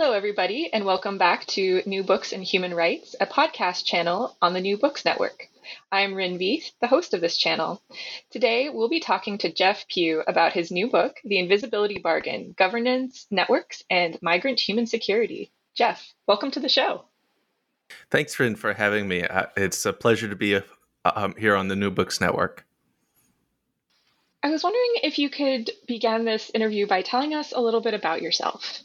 [0.00, 4.54] Hello, everybody, and welcome back to New Books and Human Rights, a podcast channel on
[4.54, 5.48] the New Books Network.
[5.90, 7.82] I'm Rin Veith, the host of this channel.
[8.30, 13.26] Today, we'll be talking to Jeff Pugh about his new book, The Invisibility Bargain Governance,
[13.32, 15.50] Networks, and Migrant Human Security.
[15.74, 17.06] Jeff, welcome to the show.
[18.08, 19.24] Thanks, Rin, for having me.
[19.24, 20.62] Uh, it's a pleasure to be uh,
[21.04, 22.64] um, here on the New Books Network.
[24.44, 27.94] I was wondering if you could begin this interview by telling us a little bit
[27.94, 28.84] about yourself.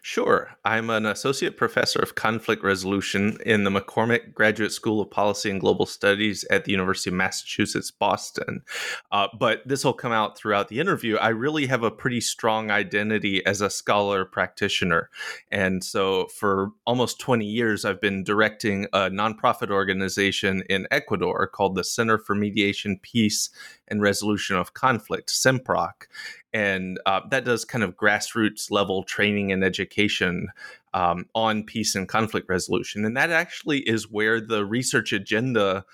[0.00, 0.50] Sure.
[0.64, 5.60] I'm an associate professor of conflict resolution in the McCormick Graduate School of Policy and
[5.60, 8.62] Global Studies at the University of Massachusetts, Boston.
[9.10, 11.16] Uh, but this will come out throughout the interview.
[11.16, 15.10] I really have a pretty strong identity as a scholar practitioner.
[15.50, 21.74] And so for almost 20 years, I've been directing a nonprofit organization in Ecuador called
[21.74, 23.50] the Center for Mediation, Peace,
[23.88, 26.06] and Resolution of Conflict, CEMPROC
[26.52, 30.48] and uh, that does kind of grassroots level training and education
[30.94, 35.84] um, on peace and conflict resolution and that actually is where the research agenda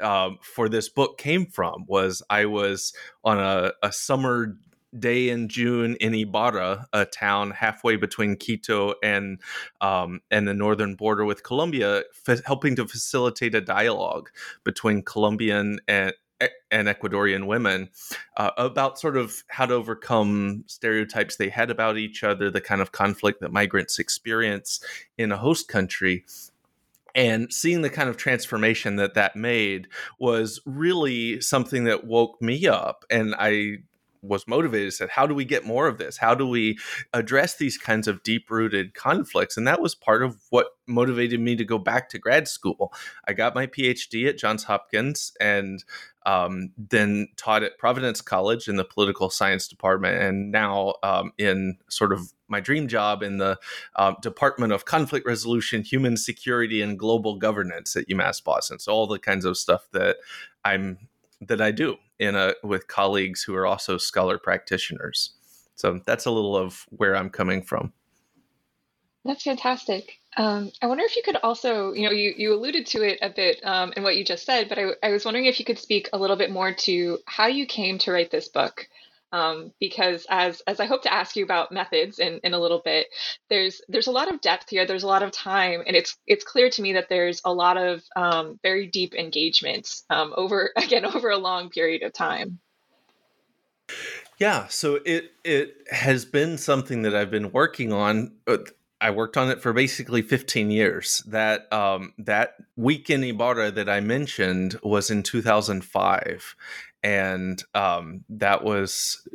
[0.00, 2.92] uh, for this book came from was i was
[3.24, 4.56] on a, a summer
[4.98, 9.40] day in June in Ibarra, a town halfway between Quito and
[9.80, 14.30] um, and the northern border with Colombia, f- helping to facilitate a dialogue
[14.62, 16.12] between Colombian and
[16.70, 17.90] and Ecuadorian women
[18.36, 22.80] uh, about sort of how to overcome stereotypes they had about each other, the kind
[22.80, 24.80] of conflict that migrants experience
[25.18, 26.24] in a host country.
[27.14, 29.86] And seeing the kind of transformation that that made
[30.18, 33.04] was really something that woke me up.
[33.08, 33.78] And I
[34.24, 36.16] was motivated said how do we get more of this?
[36.16, 36.78] How do we
[37.12, 39.56] address these kinds of deep rooted conflicts?
[39.56, 42.92] And that was part of what motivated me to go back to grad school.
[43.26, 45.84] I got my phd at johns hopkins and
[46.26, 51.76] um, then taught at providence college in the political science department and now um, in
[51.90, 53.58] sort of my dream job in the
[53.96, 58.78] uh, department of conflict resolution human security and global governance at umass boston.
[58.78, 60.16] So all the kinds of stuff that
[60.64, 61.08] i'm
[61.40, 65.34] that I do in a with colleagues who are also scholar practitioners.
[65.74, 67.92] So that's a little of where I'm coming from.
[69.24, 70.18] That's fantastic.
[70.36, 73.30] Um, I wonder if you could also, you know, you, you alluded to it a
[73.30, 75.78] bit um, in what you just said, but I, I was wondering if you could
[75.78, 78.86] speak a little bit more to how you came to write this book
[79.34, 82.80] um, because as as I hope to ask you about methods in, in a little
[82.84, 83.08] bit,
[83.50, 84.86] there's there's a lot of depth here.
[84.86, 87.76] There's a lot of time, and it's it's clear to me that there's a lot
[87.76, 92.60] of um, very deep engagements um, over again over a long period of time.
[94.38, 98.36] Yeah, so it it has been something that I've been working on.
[99.00, 101.22] I worked on it for basically 15 years.
[101.26, 106.56] That um, that week in Ibarra that I mentioned was in 2005,
[107.04, 109.28] and um, that was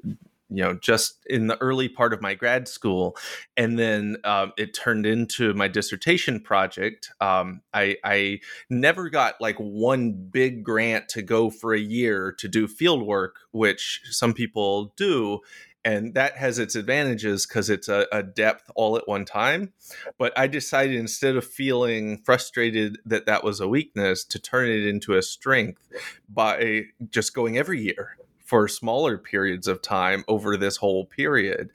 [0.50, 3.16] you know just in the early part of my grad school.
[3.56, 7.12] And then um, it turned into my dissertation project.
[7.22, 8.40] Um, I, I
[8.70, 13.38] never got like one big grant to go for a year to do field work
[13.52, 15.40] which some people do
[15.86, 19.74] and that has its advantages because it's a, a, depth all at one time
[20.18, 24.86] but i decided instead of feeling frustrated that that was a weakness to turn it
[24.86, 25.88] into a strength
[26.28, 28.19] by just going every year
[28.50, 31.70] for smaller periods of time over this whole period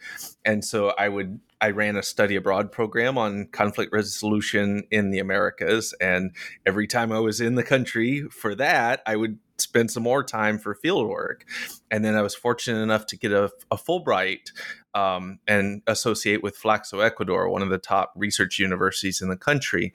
[0.44, 5.18] and so i would I ran a study abroad program on conflict resolution in the
[5.18, 5.94] Americas.
[5.98, 6.32] And
[6.66, 10.58] every time I was in the country for that, I would spend some more time
[10.58, 11.46] for field work.
[11.90, 14.50] And then I was fortunate enough to get a, a Fulbright
[14.94, 19.94] um, and associate with FLACSO, Ecuador, one of the top research universities in the country.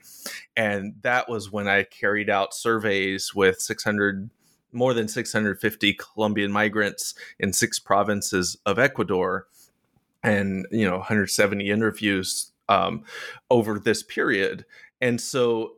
[0.56, 4.28] And that was when I carried out surveys with 600
[4.72, 9.46] more than 650 Colombian migrants in six provinces of Ecuador
[10.22, 13.04] and you know 170 interviews um,
[13.50, 14.64] over this period
[15.00, 15.72] and so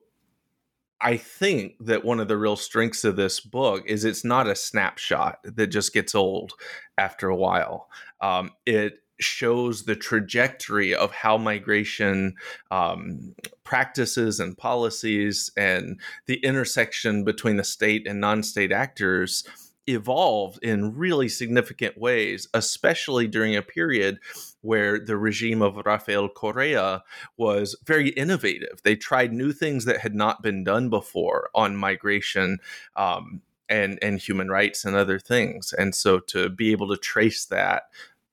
[1.02, 4.54] I think that one of the real strengths of this book is it's not a
[4.54, 6.52] snapshot that just gets old
[6.96, 7.88] after a while.
[8.20, 12.34] Um, it shows the trajectory of how migration
[12.70, 19.44] um, practices and policies and the intersection between the state and non state actors
[19.86, 24.18] evolved in really significant ways, especially during a period
[24.60, 27.02] where the regime of Rafael Correa
[27.36, 28.80] was very innovative.
[28.84, 32.58] They tried new things that had not been done before on migration.
[32.96, 35.72] Um, and, and human rights and other things.
[35.72, 37.84] And so to be able to trace that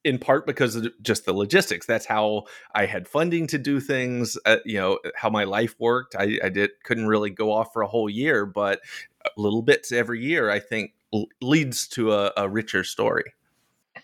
[0.03, 1.85] in part because of just the logistics.
[1.85, 4.37] That's how I had funding to do things.
[4.45, 6.15] Uh, you know how my life worked.
[6.15, 8.81] I, I, did couldn't really go off for a whole year, but
[9.37, 10.93] little bits every year, I think,
[11.41, 13.33] leads to a, a richer story.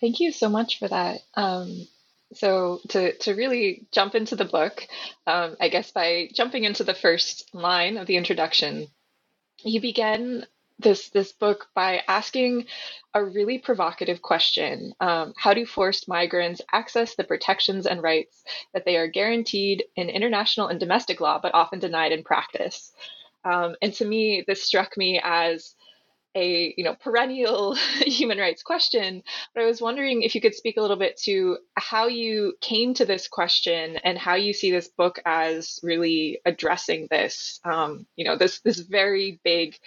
[0.01, 1.21] Thank you so much for that.
[1.35, 1.87] Um,
[2.33, 4.87] so to to really jump into the book,
[5.27, 8.87] um, I guess by jumping into the first line of the introduction,
[9.63, 10.45] you begin
[10.79, 12.65] this this book by asking
[13.13, 18.43] a really provocative question: um, How do forced migrants access the protections and rights
[18.73, 22.91] that they are guaranteed in international and domestic law, but often denied in practice?
[23.43, 25.75] Um, and to me, this struck me as
[26.35, 27.75] a you know perennial
[28.05, 29.23] human rights question
[29.53, 32.93] but i was wondering if you could speak a little bit to how you came
[32.93, 38.25] to this question and how you see this book as really addressing this um, you
[38.25, 39.77] know this this very big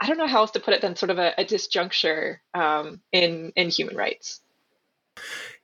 [0.00, 3.00] i don't know how else to put it than sort of a, a disjuncture um,
[3.12, 4.40] in in human rights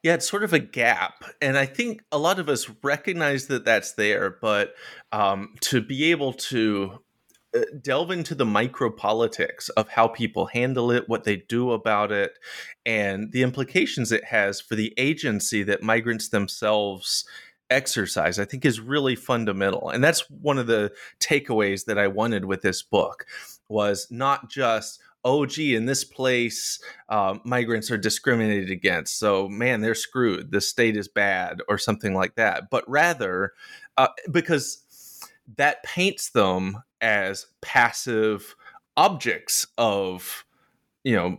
[0.02, 1.24] yeah, it's sort of a gap.
[1.40, 4.74] And I think a lot of us recognize that that's there, but
[5.10, 7.02] um, to be able to
[7.56, 12.38] uh, delve into the micropolitics of how people handle it, what they do about it,
[12.84, 17.24] and the implications it has for the agency that migrants themselves
[17.70, 19.90] exercise, I think is really fundamental.
[19.90, 23.26] And that's one of the takeaways that I wanted with this book
[23.68, 29.80] was not just oh gee in this place um, migrants are discriminated against so man
[29.80, 33.52] they're screwed the state is bad or something like that but rather
[33.96, 34.82] uh, because
[35.56, 38.54] that paints them as passive
[38.96, 40.44] objects of
[41.04, 41.36] you know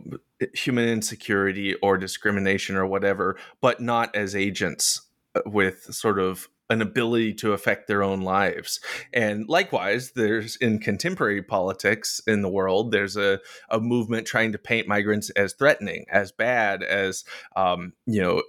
[0.54, 5.02] human insecurity or discrimination or whatever but not as agents
[5.34, 8.80] uh, with sort of an ability to affect their own lives.
[9.12, 14.58] And likewise, there's in contemporary politics in the world, there's a, a movement trying to
[14.58, 17.24] paint migrants as threatening, as bad, as,
[17.56, 18.42] um, you know,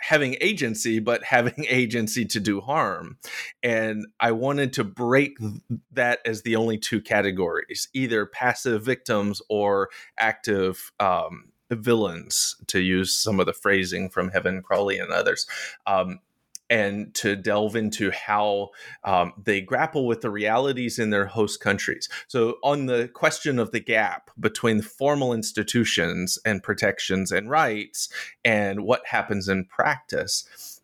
[0.00, 3.18] having agency, but having agency to do harm.
[3.62, 5.36] And I wanted to break
[5.92, 13.14] that as the only two categories either passive victims or active um, villains, to use
[13.14, 15.46] some of the phrasing from Heaven Crawley and others.
[15.86, 16.20] Um,
[16.70, 18.70] and to delve into how
[19.04, 22.08] um, they grapple with the realities in their host countries.
[22.28, 28.08] So, on the question of the gap between formal institutions and protections and rights
[28.44, 30.80] and what happens in practice,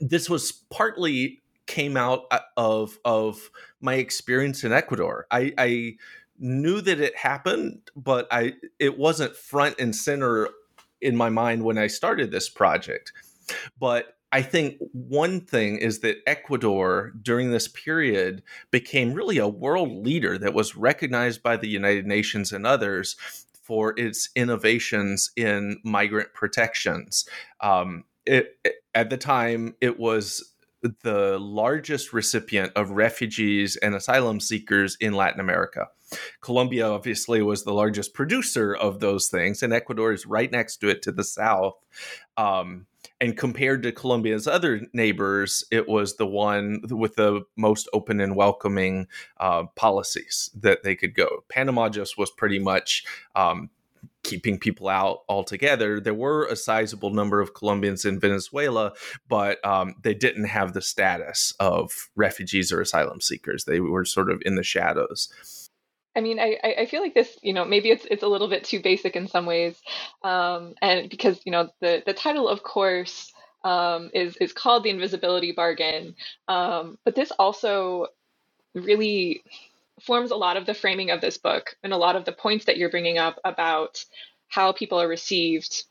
[0.00, 3.50] this was partly came out uh, of of
[3.80, 5.26] my experience in Ecuador.
[5.30, 5.96] I, I
[6.38, 10.48] knew that it happened, but I it wasn't front and center
[11.00, 13.12] in my mind when I started this project.
[13.78, 20.04] But I think one thing is that Ecuador during this period became really a world
[20.04, 23.16] leader that was recognized by the United Nations and others
[23.62, 27.28] for its innovations in migrant protections.
[27.60, 28.58] Um, it,
[28.94, 30.54] at the time, it was
[31.02, 35.88] the largest recipient of refugees and asylum seekers in Latin America.
[36.40, 40.88] Colombia obviously was the largest producer of those things, and Ecuador is right next to
[40.88, 41.74] it to the south.
[42.36, 42.86] Um,
[43.20, 48.36] and compared to Colombia's other neighbors, it was the one with the most open and
[48.36, 49.08] welcoming
[49.38, 51.44] uh, policies that they could go.
[51.48, 53.70] Panama just was pretty much um,
[54.22, 56.00] keeping people out altogether.
[56.00, 58.92] There were a sizable number of Colombians in Venezuela,
[59.28, 63.64] but um, they didn't have the status of refugees or asylum seekers.
[63.64, 65.68] They were sort of in the shadows.
[66.18, 68.64] I mean, I, I feel like this, you know, maybe it's it's a little bit
[68.64, 69.80] too basic in some ways,
[70.22, 73.32] um, and because you know the the title, of course,
[73.64, 76.14] um, is is called the invisibility bargain.
[76.48, 78.08] Um, but this also
[78.74, 79.42] really
[80.02, 82.66] forms a lot of the framing of this book and a lot of the points
[82.66, 84.04] that you're bringing up about
[84.48, 85.84] how people are received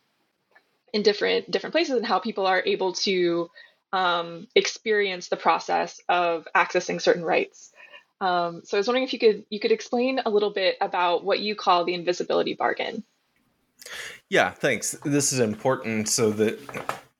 [0.93, 3.50] in different different places and how people are able to
[3.93, 7.72] um, experience the process of accessing certain rights.
[8.19, 11.24] Um, so I was wondering if you could you could explain a little bit about
[11.24, 13.03] what you call the invisibility bargain.
[14.29, 14.91] Yeah, thanks.
[15.03, 16.60] This is important so that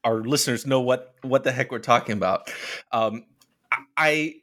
[0.04, 2.52] our listeners know what what the heck we're talking about.
[2.92, 3.26] Um,
[3.96, 4.36] I,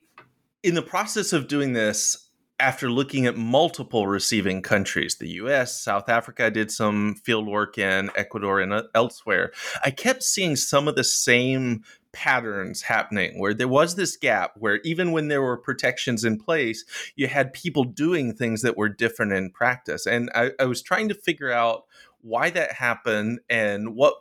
[0.63, 2.29] in the process of doing this,
[2.61, 7.79] after looking at multiple receiving countries, the US, South Africa, I did some field work
[7.79, 9.53] in Ecuador and uh, elsewhere,
[9.85, 11.83] I kept seeing some of the same
[12.15, 16.85] patterns happening where there was this gap where even when there were protections in place,
[17.17, 20.07] you had people doing things that were different in practice.
[20.07, 21.85] And I, I was trying to figure out
[22.23, 24.15] why that happened and what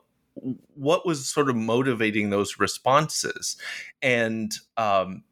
[0.74, 3.56] what was sort of motivating those responses
[4.02, 5.24] and um,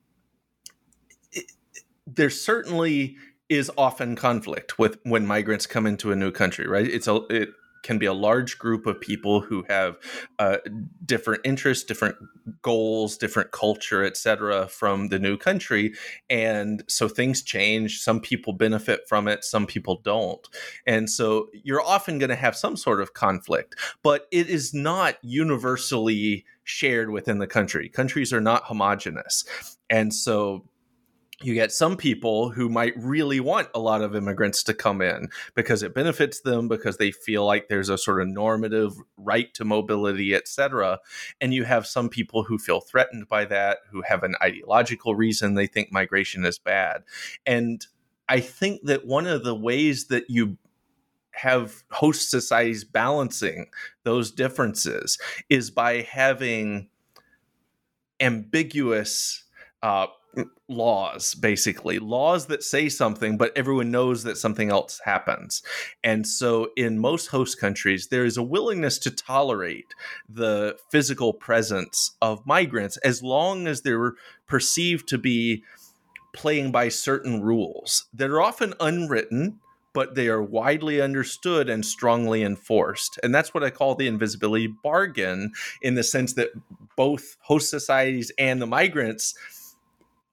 [2.06, 3.18] there certainly
[3.50, 6.88] is often conflict with when migrants come into a new country, right?
[6.88, 7.50] It's a it
[7.84, 9.98] can be a large group of people who have
[10.40, 10.58] uh,
[11.06, 12.16] different interests, different
[12.62, 15.94] goals, different culture, etc., from the new country,
[16.30, 18.00] and so things change.
[18.00, 20.48] Some people benefit from it, some people don't,
[20.86, 25.18] and so you're often going to have some sort of conflict, but it is not
[25.22, 27.90] universally shared within the country.
[27.90, 29.46] Countries are not homogenous,
[29.90, 30.66] and so
[31.44, 35.30] you get some people who might really want a lot of immigrants to come in
[35.56, 39.66] because it benefits them because they feel like there's a sort of normative right to
[39.66, 41.00] mobility etc
[41.40, 45.56] and you have some people who feel threatened by that who have an ideological reason
[45.56, 47.04] they think migration is bad.
[47.46, 47.86] And
[48.30, 50.58] i think that one of the ways that you
[51.34, 53.68] have host societies balancing
[54.04, 55.18] those differences
[55.50, 56.90] is by having
[58.20, 59.46] ambiguous
[59.82, 60.08] uh,
[60.68, 65.62] laws basically laws that say something but everyone knows that something else happens
[66.04, 69.94] and so in most host countries there is a willingness to tolerate
[70.30, 74.14] the physical presence of migrants as long as they're
[74.48, 75.64] perceived to be
[76.34, 79.60] playing by certain rules that are often unwritten
[79.94, 83.20] but they are widely understood and strongly enforced.
[83.24, 86.52] And that's what I call the invisibility bargain in the sense that
[86.96, 89.36] both host societies and the migrants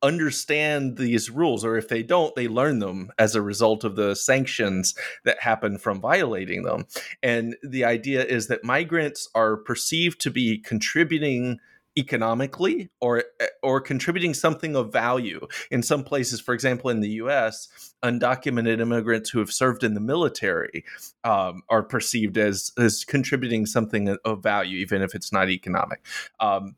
[0.02, 4.14] understand these rules or if they don't they learn them as a result of the
[4.14, 6.84] sanctions that happen from violating them.
[7.22, 11.58] And the idea is that migrants are perceived to be contributing
[11.98, 13.24] economically or
[13.62, 15.46] or contributing something of value.
[15.70, 17.68] In some places for example in the US
[18.04, 20.84] undocumented immigrants who have served in the military
[21.24, 26.04] um, are perceived as as contributing something of value even if it's not economic.
[26.38, 26.76] Um,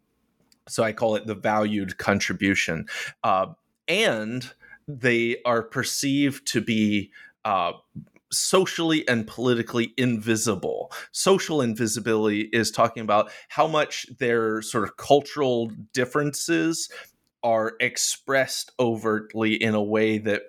[0.68, 2.86] so I call it the valued contribution.
[3.22, 3.46] Uh,
[3.88, 4.52] and
[4.86, 7.10] they are perceived to be
[7.44, 7.72] uh,
[8.32, 10.92] socially and politically invisible.
[11.12, 16.88] Social invisibility is talking about how much their sort of cultural differences
[17.42, 20.42] are expressed overtly in a way that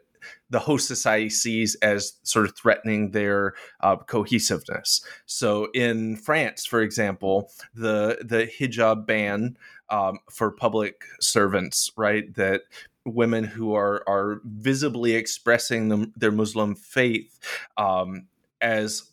[0.50, 5.04] the host society sees as sort of threatening their uh, cohesiveness.
[5.26, 9.58] So in France, for example, the the hijab ban
[9.92, 12.34] um, for public servants, right?
[12.36, 12.62] That
[13.06, 17.40] women who are are visibly expressing them, their Muslim faith
[17.78, 18.28] um,
[18.62, 19.12] as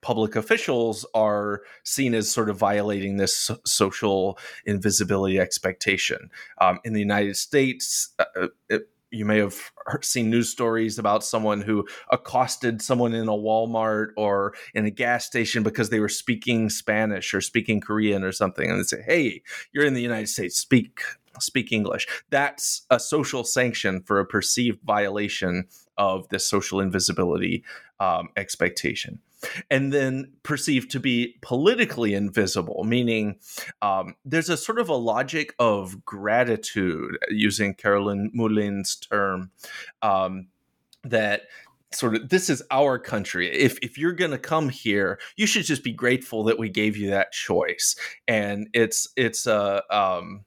[0.00, 6.30] public officials are seen as sort of violating this social invisibility expectation.
[6.60, 9.56] Um, in the United States, uh, uh it, you may have
[10.02, 15.24] seen news stories about someone who accosted someone in a Walmart or in a gas
[15.26, 19.42] station because they were speaking Spanish or speaking Korean or something, and they say, "Hey,
[19.72, 20.58] you're in the United States.
[20.58, 21.00] Speak
[21.38, 25.66] speak English." That's a social sanction for a perceived violation
[25.98, 27.64] of this social invisibility
[28.00, 29.20] um, expectation
[29.70, 33.38] and then perceived to be politically invisible, meaning
[33.82, 39.50] um, there's a sort of a logic of gratitude, using Carolyn Moulin's term,
[40.02, 40.48] um,
[41.04, 41.42] that
[41.92, 43.50] sort of this is our country.
[43.50, 46.96] If if you're going to come here, you should just be grateful that we gave
[46.96, 47.96] you that choice.
[48.26, 50.44] And it's it's a uh, um,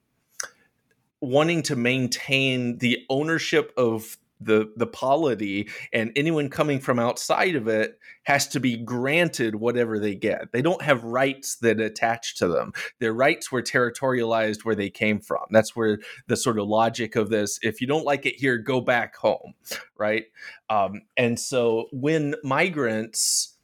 [1.20, 7.68] wanting to maintain the ownership of the the polity and anyone coming from outside of
[7.68, 10.52] it has to be granted whatever they get.
[10.52, 12.72] They don't have rights that attach to them.
[12.98, 15.44] Their rights were territorialized where they came from.
[15.50, 18.80] That's where the sort of logic of this if you don't like it here go
[18.80, 19.54] back home
[20.00, 20.24] right?
[20.68, 23.56] Um, and so when migrants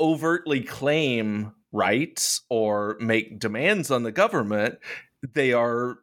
[0.00, 4.78] overtly claim rights or make demands on the government,
[5.34, 5.98] they are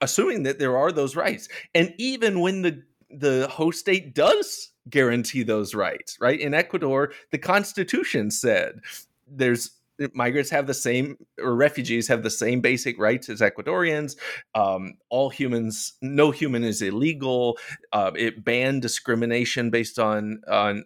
[0.00, 1.48] assuming that there are those rights.
[1.74, 6.40] And even when the the host state does guarantee those rights, right?
[6.40, 8.80] In Ecuador, the constitution said
[9.26, 9.70] there's
[10.14, 14.16] migrants have the same or refugees have the same basic rights as ecuadorians.
[14.54, 17.58] Um, all humans no human is illegal.
[17.92, 20.84] Uh, it banned discrimination based on on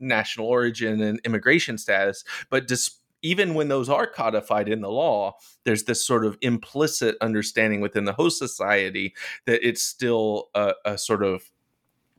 [0.00, 2.24] national origin and immigration status.
[2.50, 7.16] But dis- even when those are codified in the law there's this sort of implicit
[7.20, 9.14] understanding within the host society
[9.46, 11.50] that it's still a, a sort of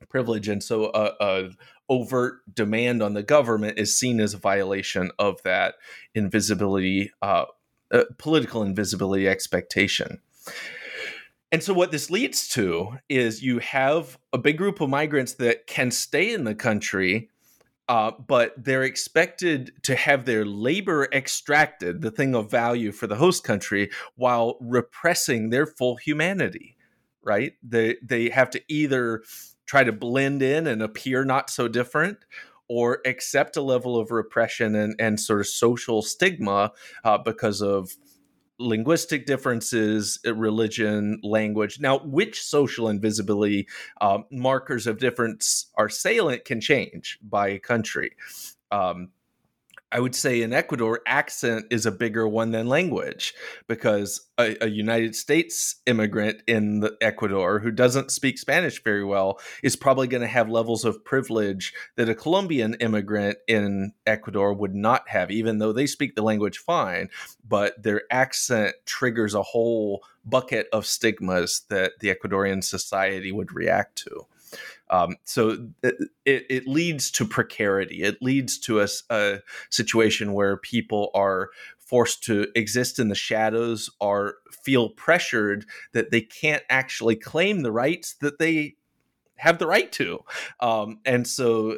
[0.09, 1.49] privilege and so a, a,
[1.89, 5.75] overt demand on the government is seen as a violation of that
[6.13, 7.45] invisibility, uh,
[7.91, 10.19] uh, political invisibility expectation.
[11.51, 15.65] And so, what this leads to is you have a big group of migrants that
[15.65, 17.29] can stay in the country,
[17.87, 23.15] uh, but they're expected to have their labor extracted, the thing of value for the
[23.15, 26.75] host country, while repressing their full humanity.
[27.23, 27.53] Right?
[27.63, 29.23] They they have to either
[29.67, 32.17] try to blend in and appear not so different
[32.69, 36.71] or accept a level of repression and, and sort of social stigma
[37.03, 37.95] uh, because of
[38.59, 41.79] linguistic differences, uh, religion, language.
[41.79, 43.67] Now, which social invisibility
[44.01, 48.11] uh, markers of difference are salient can change by country.
[48.71, 49.09] Um,
[49.89, 53.33] I would say in Ecuador, accent is a bigger one than language
[53.67, 59.77] because a, a, United States immigrant in Ecuador who doesn't speak Spanish very well is
[59.77, 65.07] probably going to have levels of privilege that a Colombian immigrant in Ecuador would not
[65.07, 67.09] have, even though they speak the language fine.
[67.47, 73.95] But their accent triggers a whole bucket of stigmas that the Ecuadorian society would react
[73.99, 74.25] to.
[74.89, 78.03] Um, so it, it, leads to precarity.
[78.03, 79.39] It leads to a, a
[79.69, 86.21] situation where people are forced to exist in the shadows or feel pressured that they
[86.21, 88.75] can't actually claim the rights that they
[89.37, 90.19] have the right to.
[90.59, 91.77] Um, and so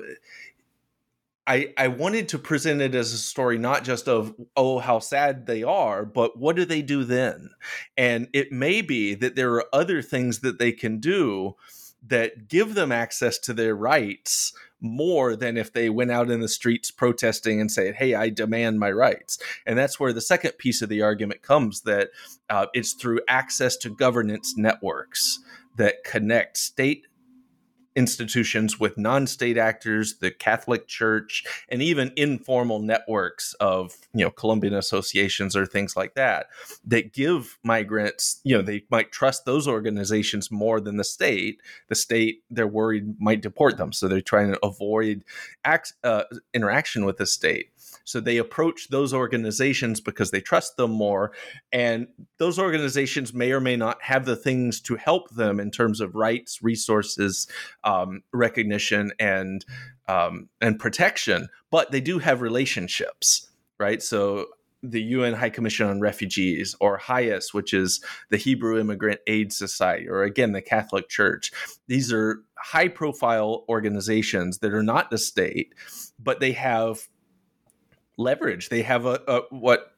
[1.49, 5.47] I, I wanted to present it as a story not just of oh how sad
[5.47, 7.49] they are but what do they do then
[7.97, 11.55] and it may be that there are other things that they can do
[12.07, 16.47] that give them access to their rights more than if they went out in the
[16.47, 20.81] streets protesting and said, "Hey, I demand my rights." And that's where the second piece
[20.81, 22.09] of the argument comes that
[22.49, 25.39] uh, it's through access to governance networks
[25.75, 27.07] that connect state
[27.99, 34.73] institutions with non-state actors the catholic church and even informal networks of you know colombian
[34.73, 36.47] associations or things like that
[36.85, 41.61] that give migrants you know they might trust those organizations more than the state.
[41.87, 45.23] The state they're worried might deport them so they're trying to avoid
[45.65, 47.71] act, uh, interaction with the state
[48.03, 51.31] so they approach those organizations because they trust them more.
[51.71, 52.07] And
[52.37, 56.15] those organizations may or may not have the things to help them in terms of
[56.15, 57.47] rights, resources,
[57.83, 59.65] um, recognition, and
[60.07, 61.49] um, and protection.
[61.71, 64.01] But they do have relationships, right?
[64.01, 64.47] So
[64.81, 70.07] the UN High Commission on Refugees, or HIAS, which is the Hebrew Immigrant Aid Society,
[70.07, 71.51] or again, the Catholic Church.
[71.87, 75.73] These are high profile organizations that are not the state,
[76.17, 77.07] but they have
[78.19, 78.69] leverage.
[78.69, 79.93] They have a, a what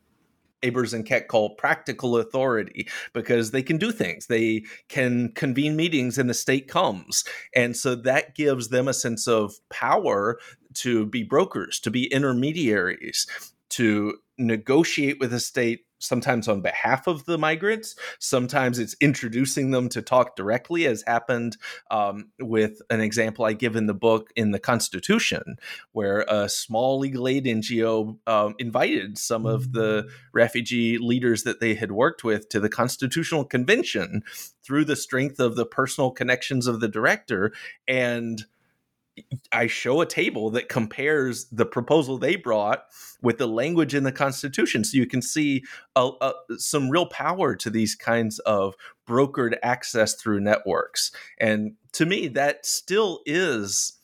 [0.64, 4.28] Abers and Keck call practical authority because they can do things.
[4.28, 7.24] They can convene meetings and the state comes.
[7.56, 10.40] And so that gives them a sense of power
[10.76, 13.28] to be brokers, to be intermediaries,
[13.70, 17.96] to negotiate with the state sometimes on behalf of the migrants.
[18.20, 21.58] Sometimes it's introducing them to talk directly, as happened
[21.90, 25.56] um, with an example I give in the book in the Constitution,
[25.94, 31.76] where a small legal aid NGO um, invited some of the refugee leaders that they
[31.76, 34.24] had worked with to the Constitutional Convention
[34.64, 37.54] through the strength of the personal connections of the director.
[37.88, 38.46] And
[39.52, 42.86] I show a table that compares the proposal they brought
[43.22, 45.64] with the language in the Constitution, so you can see
[45.96, 48.76] a, a, some real power to these kinds of
[49.08, 51.12] brokered access through networks.
[51.40, 53.98] And to me, that still is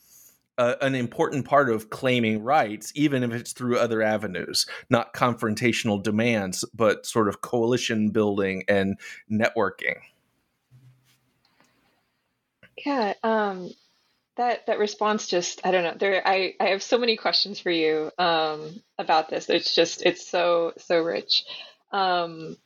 [0.58, 6.64] an important part of claiming rights, even if it's through other avenues, not confrontational demands,
[6.74, 8.98] but sort of coalition building and
[9.30, 9.94] networking.
[12.84, 13.14] Yeah.
[13.22, 13.70] Um
[14.38, 15.94] that that response just I don't know.
[15.98, 19.50] There I I have so many questions for you um, about this.
[19.50, 21.44] It's just it's so so rich.
[21.92, 22.56] Um,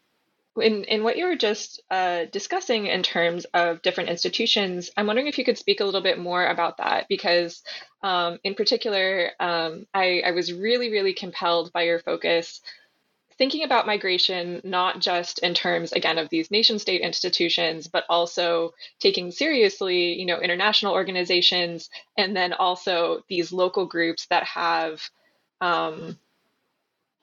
[0.60, 5.28] in in what you were just uh, discussing in terms of different institutions, I'm wondering
[5.28, 7.62] if you could speak a little bit more about that because,
[8.02, 12.60] um, in particular, um, I I was really really compelled by your focus
[13.42, 18.72] thinking about migration not just in terms again of these nation state institutions but also
[19.00, 25.02] taking seriously you know international organizations and then also these local groups that have
[25.60, 26.16] um,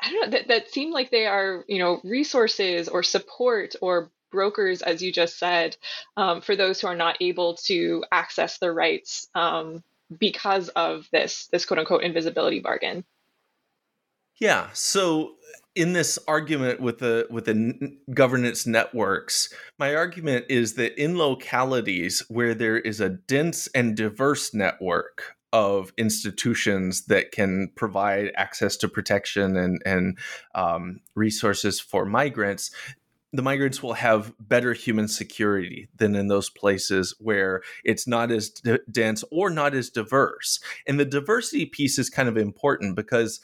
[0.01, 4.11] I don't know that, that seem like they are you know resources or support or
[4.29, 5.77] brokers as you just said
[6.17, 9.85] um, for those who are not able to access their rights um,
[10.17, 13.05] because of this this quote unquote invisibility bargain.
[14.37, 15.35] Yeah so
[15.79, 22.21] in this argument with the with the governance networks, my argument is that in localities
[22.27, 28.89] where there is a dense and diverse network of institutions that can provide access to
[28.89, 30.17] protection and and
[30.53, 32.71] um, resources for migrants,
[33.31, 38.49] the migrants will have better human security than in those places where it's not as
[38.49, 40.59] d- dense or not as diverse.
[40.85, 43.39] And the diversity piece is kind of important because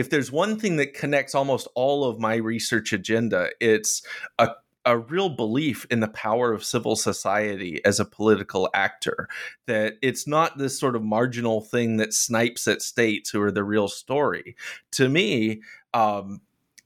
[0.00, 4.02] if there's one thing that connects almost all of my research agenda, it's
[4.38, 4.52] a
[4.86, 9.28] a real belief in the power of civil society as a political actor.
[9.66, 13.62] That it's not this sort of marginal thing that snipes at states who are the
[13.62, 14.56] real story.
[14.92, 15.60] To me,
[15.92, 16.40] um,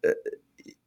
[0.05, 0.11] uh,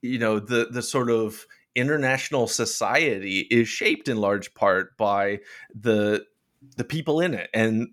[0.02, 5.40] you know, the the sort of international society is shaped in large part by
[5.74, 6.26] the
[6.76, 7.88] the people in it and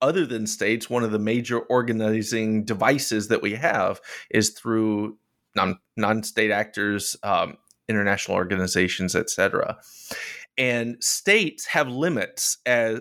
[0.00, 5.18] other than states, one of the major organizing devices that we have is through
[5.54, 7.56] non non state actors, um,
[7.88, 9.78] international organizations, etc.
[10.58, 13.00] And states have limits as,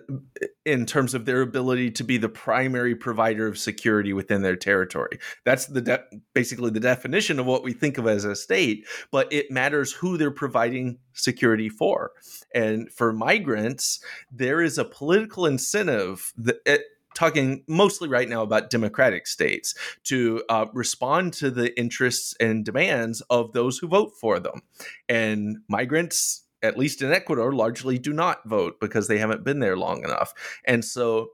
[0.63, 5.19] in terms of their ability to be the primary provider of security within their territory.
[5.43, 9.33] That's the de- basically the definition of what we think of as a state, but
[9.33, 12.11] it matters who they're providing security for.
[12.53, 13.99] And for migrants,
[14.31, 16.57] there is a political incentive that.
[16.65, 16.83] It,
[17.15, 23.21] talking mostly right now about democratic states to uh, respond to the interests and demands
[23.31, 24.61] of those who vote for them.
[25.09, 29.77] And migrants at least in Ecuador, largely do not vote because they haven't been there
[29.77, 30.33] long enough.
[30.65, 31.29] And so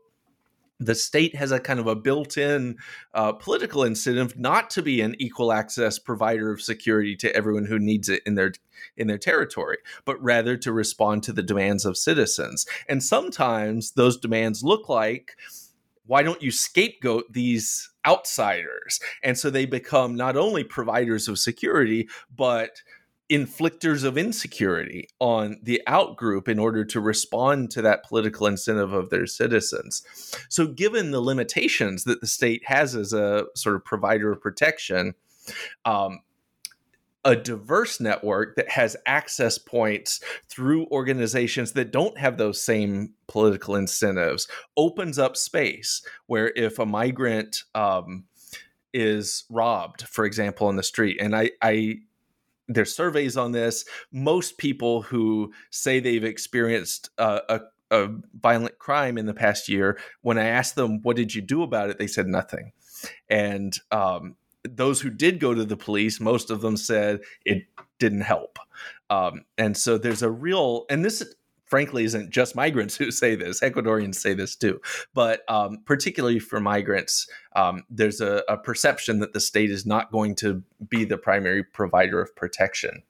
[0.79, 2.77] the state has a kind of a built-in
[3.13, 7.79] uh, political incentive not to be an equal access provider of security to everyone who
[7.79, 8.51] needs it in their
[8.97, 12.65] in their territory, but rather to respond to the demands of citizens.
[12.89, 15.37] And sometimes those demands look like
[16.05, 18.99] why don't you scapegoat these outsiders?
[19.23, 22.81] And so they become not only providers of security, but
[23.29, 29.09] inflictors of insecurity on the outgroup in order to respond to that political incentive of
[29.09, 30.03] their citizens.
[30.49, 35.15] So, given the limitations that the state has as a sort of provider of protection,
[35.85, 36.19] um,
[37.25, 43.75] a diverse network that has access points through organizations that don't have those same political
[43.75, 48.25] incentives opens up space where if a migrant um,
[48.93, 51.99] is robbed, for example, in the street, and I, I
[52.67, 53.85] there's surveys on this.
[54.11, 59.99] Most people who say they've experienced uh, a, a violent crime in the past year,
[60.21, 62.71] when I asked them, "What did you do about it?" they said nothing.
[63.29, 67.63] And um, those who did go to the police, most of them said it
[67.99, 68.59] didn't help.
[69.09, 71.23] Um, and so there's a real, and this
[71.73, 74.79] frankly isn't just migrants who say this ecuadorians say this too.
[75.15, 80.11] But um, particularly for migrants um, there's a, a, perception that the state is not
[80.11, 83.01] going to be the primary provider of protection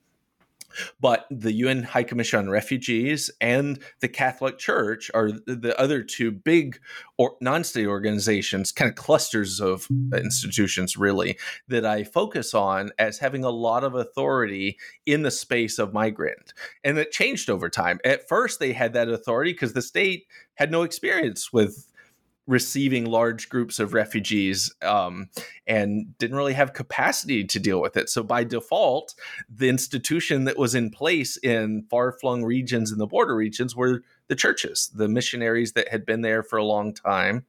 [1.00, 6.32] but the UN High Commission on Refugees and the Catholic Church are the other two
[6.32, 6.80] big
[7.18, 13.44] or non-state organizations, kind of clusters of institutions, really, that I focus on as having
[13.44, 16.54] a lot of authority in the space of migrant.
[16.84, 18.00] And it changed over time.
[18.04, 21.90] At first, they had that authority because the state had no experience with
[22.46, 25.30] receiving large groups of refugees um,
[25.66, 28.10] and didn't really have capacity to deal with it.
[28.10, 29.16] So, by default,
[29.50, 34.04] the institution that was in place in far flung regions and the border regions were
[34.28, 37.46] the churches, the missionaries that had been there for a long time.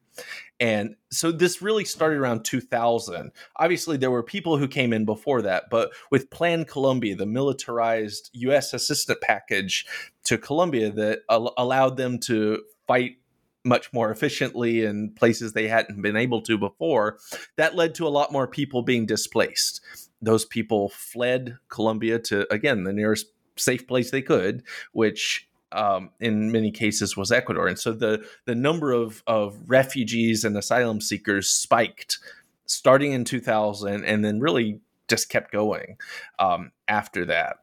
[0.59, 3.31] And so this really started around 2000.
[3.57, 8.29] Obviously, there were people who came in before that, but with Plan Colombia, the militarized
[8.33, 8.73] U.S.
[8.73, 9.85] assistant package
[10.23, 13.17] to Colombia that al- allowed them to fight
[13.65, 17.17] much more efficiently in places they hadn't been able to before,
[17.57, 19.81] that led to a lot more people being displaced.
[20.21, 26.51] Those people fled Colombia to, again, the nearest safe place they could, which um, in
[26.51, 27.67] many cases was Ecuador.
[27.67, 32.19] And so the, the number of, of refugees and asylum seekers spiked
[32.67, 35.97] starting in 2000 and then really just kept going
[36.39, 37.57] um, after that.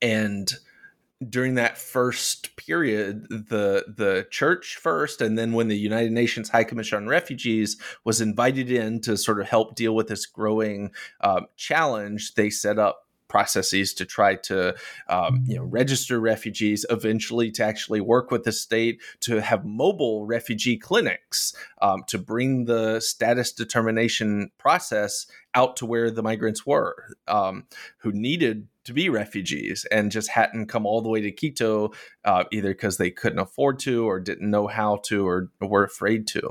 [0.00, 0.50] And
[1.26, 6.64] during that first period, the the church first, and then when the United Nations High
[6.64, 11.42] Commission on Refugees was invited in to sort of help deal with this growing uh,
[11.56, 14.74] challenge, they set up processes to try to
[15.08, 20.26] um, you know register refugees eventually to actually work with the state to have mobile
[20.26, 27.14] refugee clinics um, to bring the status determination process out to where the migrants were
[27.28, 27.66] um,
[27.98, 31.92] who needed to be refugees and just hadn't come all the way to Quito,
[32.24, 36.26] uh, either because they couldn't afford to or didn't know how to or were afraid
[36.28, 36.42] to.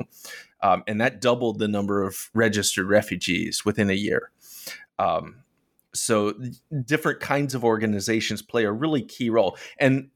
[0.62, 4.32] Um, and that doubled the number of registered refugees within a year.
[4.97, 5.43] Um,
[5.93, 6.34] so
[6.86, 9.58] different kinds of organizations play a really key role.
[9.80, 10.10] And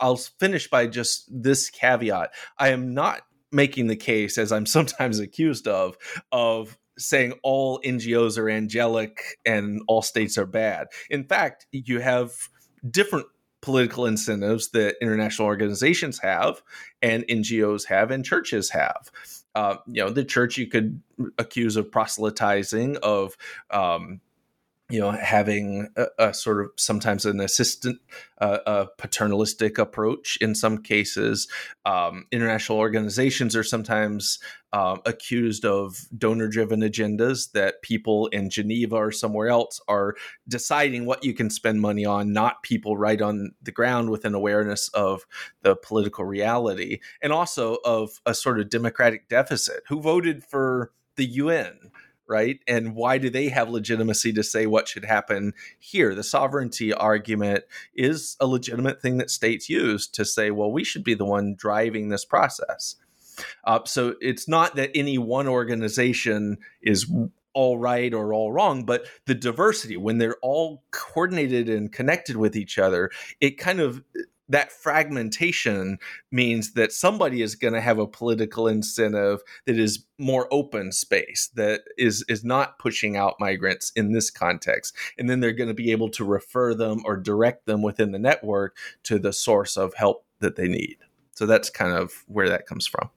[0.00, 2.32] I'll finish by just this caveat.
[2.58, 5.98] I am not making the case, as I'm sometimes accused of,
[6.32, 10.88] of saying all NGOs are angelic and all states are bad.
[11.10, 12.32] In fact, you have
[12.88, 13.26] different
[13.60, 16.62] political incentives that international organizations have
[17.02, 19.10] and NGOs have and churches have.
[19.54, 21.00] Uh, you know, the church you could
[21.38, 23.36] accuse of proselytizing, of
[23.70, 24.20] um,
[24.90, 28.00] you know having a, a, sort of sometimes an assistant
[28.40, 31.48] uh, a paternalistic approach in some cases.
[31.84, 34.38] Um, international organizations are sometimes
[34.72, 40.14] um, accused of donor driven agendas that people in geneva or somewhere else are
[40.46, 44.34] deciding what you can spend money on not people right on the ground with an
[44.34, 45.26] awareness of
[45.62, 49.82] the political reality and also of a sort of democratic deficit.
[49.88, 51.90] Who voted for the un
[52.28, 52.60] right?
[52.68, 56.14] And why do they have legitimacy to say what should happen here?
[56.14, 57.64] The sovereignty argument
[57.94, 61.54] is a legitimate thing that states use to say, well, we should be the one
[61.56, 62.96] driving this process.
[63.64, 67.10] Uh, so it's not that any one organization is
[67.54, 72.54] all right or all wrong, but the diversity, when they're all coordinated and connected with
[72.54, 73.10] each other,
[73.40, 74.02] it kind of
[74.48, 75.98] that fragmentation
[76.30, 81.50] means that somebody is going to have a political incentive that is more open space
[81.54, 85.74] that is is not pushing out migrants in this context and then they're going to
[85.74, 89.94] be able to refer them or direct them within the network to the source of
[89.94, 90.96] help that they need.
[91.34, 93.10] So that's kind of where that comes from.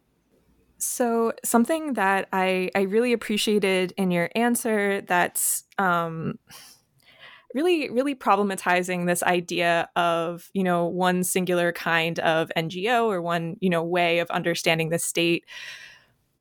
[0.78, 6.40] So something that i i really appreciated in your answer that's um
[7.54, 13.58] really really problematizing this idea of you know one singular kind of ngo or one
[13.60, 15.46] you know way of understanding the state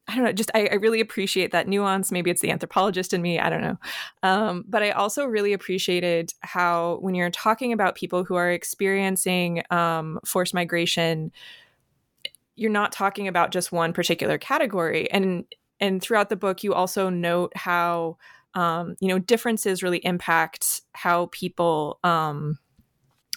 [0.09, 2.11] I don't know, just I, I, really appreciate that nuance.
[2.11, 3.39] Maybe it's the anthropologist in me.
[3.39, 3.79] I don't know.
[4.25, 9.63] Um, but I also really appreciated how, when you're talking about people who are experiencing
[9.71, 11.31] um, forced migration,
[12.57, 15.09] you're not talking about just one particular category.
[15.13, 15.45] And
[15.79, 18.19] and throughout the book, you also note how
[18.55, 22.59] um, you know differences really impact how people um,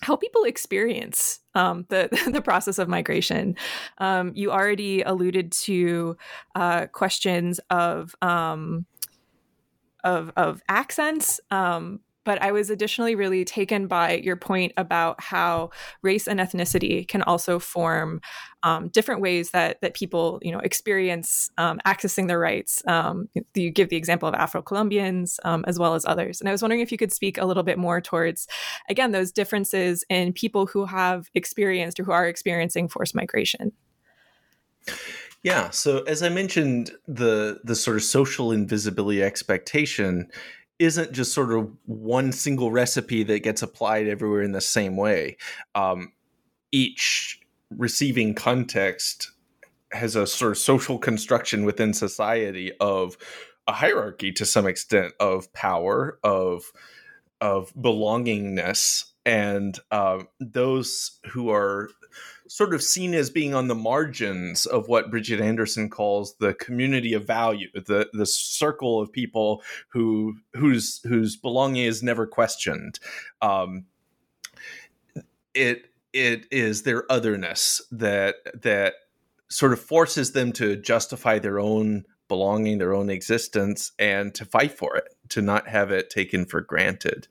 [0.04, 3.56] how people experience um, the the process of migration.
[3.98, 6.18] Um, you already alluded to
[6.56, 8.86] uh, questions of um,
[10.04, 15.72] of of accents, um, but I was additionally really taken by your point about how
[16.02, 18.22] race and ethnicity can also form
[18.64, 22.82] um, different ways that that people you know experience um, accessing their rights.
[22.88, 26.52] Um, you give the example of Afro Colombians um, as well as others, and I
[26.52, 28.48] was wondering if you could speak a little bit more towards
[28.90, 33.72] again those differences in people who have experienced or who are experiencing forced migration.
[35.44, 35.72] Yeah.
[35.72, 40.30] So as I mentioned, the the sort of social invisibility expectation
[40.80, 45.38] isn't just sort of one single recipe that gets applied everywhere in the same way.
[45.76, 46.14] Um,
[46.72, 49.32] each receiving context
[49.92, 53.18] has a sort of social construction within society of
[53.68, 56.72] a hierarchy to some extent of power of
[57.40, 61.90] of belongingness and uh, those who are
[62.54, 67.16] sort of seen as being on the margins of what Bridget Anderson calls the community
[67.16, 73.00] of value, the the circle of people who whose whose belonging is never questioned.
[73.42, 73.86] Um,
[75.56, 78.94] it it is their otherness that that
[79.50, 84.78] sort of forces them to justify their own belonging, their own existence, and to fight
[84.78, 87.28] for it, to not have it taken for granted.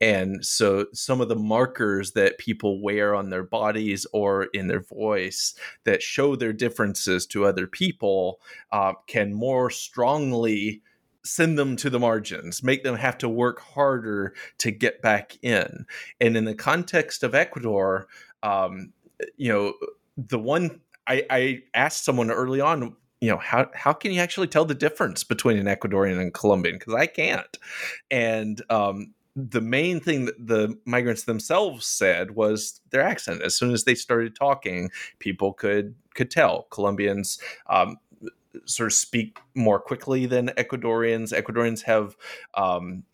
[0.00, 4.82] And so, some of the markers that people wear on their bodies or in their
[4.82, 8.40] voice that show their differences to other people
[8.72, 10.82] uh, can more strongly
[11.24, 15.86] send them to the margins, make them have to work harder to get back in.
[16.20, 18.08] And in the context of Ecuador,
[18.42, 18.92] um,
[19.36, 19.74] you know,
[20.16, 24.48] the one I, I asked someone early on you know how how can you actually
[24.48, 27.56] tell the difference between an Ecuadorian and Colombian because I can't
[28.10, 33.40] and um, the main thing that the migrants themselves said was their accent.
[33.40, 37.38] As soon as they started talking, people could could tell Colombians
[37.70, 37.96] um,
[38.66, 41.32] sort of speak more quickly than Ecuadorians.
[41.32, 42.16] Ecuadorians have
[42.54, 43.04] um,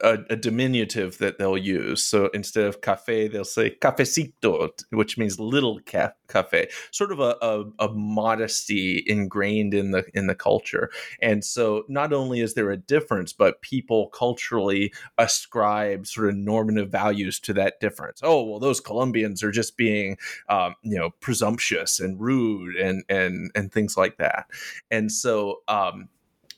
[0.00, 2.04] a, a, diminutive that they'll use.
[2.06, 6.68] So instead of cafe, they'll say cafecito, which means little ca- cafe.
[6.90, 10.90] Sort of a, a, a, modesty ingrained in the in the culture.
[11.20, 16.90] And so not only is there a difference, but people culturally ascribe sort of normative
[16.90, 18.20] values to that difference.
[18.22, 20.16] Oh well, those Colombians are just being
[20.48, 24.46] um, you know presumptuous and rude and and and things like that.
[24.90, 25.62] And so.
[25.68, 26.08] Um,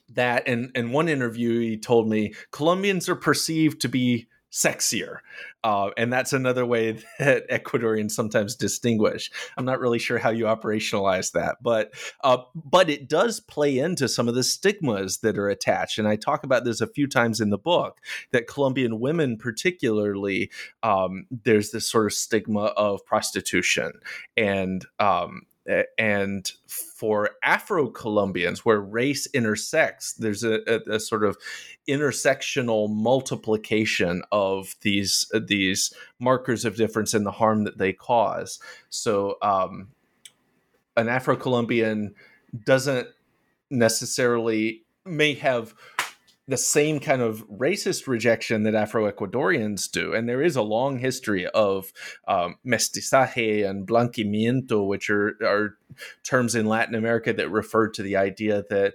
[0.09, 5.17] that in, in one interview he told me colombians are perceived to be sexier.
[5.63, 9.31] Uh, and that's another way that ecuadorians sometimes distinguish.
[9.57, 14.07] I'm not really sure how you operationalize that but uh, but it does play into
[14.07, 17.39] some of the stigmas that are attached and i talk about this a few times
[17.41, 17.99] in the book
[18.31, 20.51] that colombian women particularly
[20.83, 23.93] um, there's this sort of stigma of prostitution
[24.37, 25.43] and um,
[25.97, 31.37] and for Afro Colombians, where race intersects, there's a, a, a, sort of
[31.87, 38.59] intersectional multiplication of these these markers of difference in the harm that they cause.
[38.89, 39.89] So, um,
[40.97, 42.13] an Afro Colombian
[42.65, 43.07] doesn't
[43.69, 45.73] necessarily may have
[46.47, 50.13] the same kind of racist rejection that Afro Ecuadorians do.
[50.13, 51.93] And there is a long history of
[52.27, 55.77] um, mestizaje and blanqueamiento, which are, are
[56.23, 58.93] terms in Latin America that refer to the idea that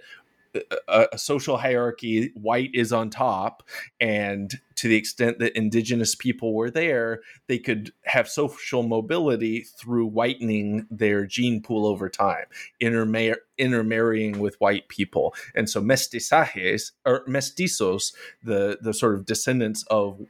[0.87, 3.63] a, a, social hierarchy, white is on top,
[3.99, 10.07] and to the extent that indigenous people were there, they could have social mobility through
[10.07, 12.45] whitening their gene pool over time,
[12.81, 19.83] intermar- intermarrying with white people, and so mestizajes or mestizos, the the sort of descendants
[19.89, 20.21] of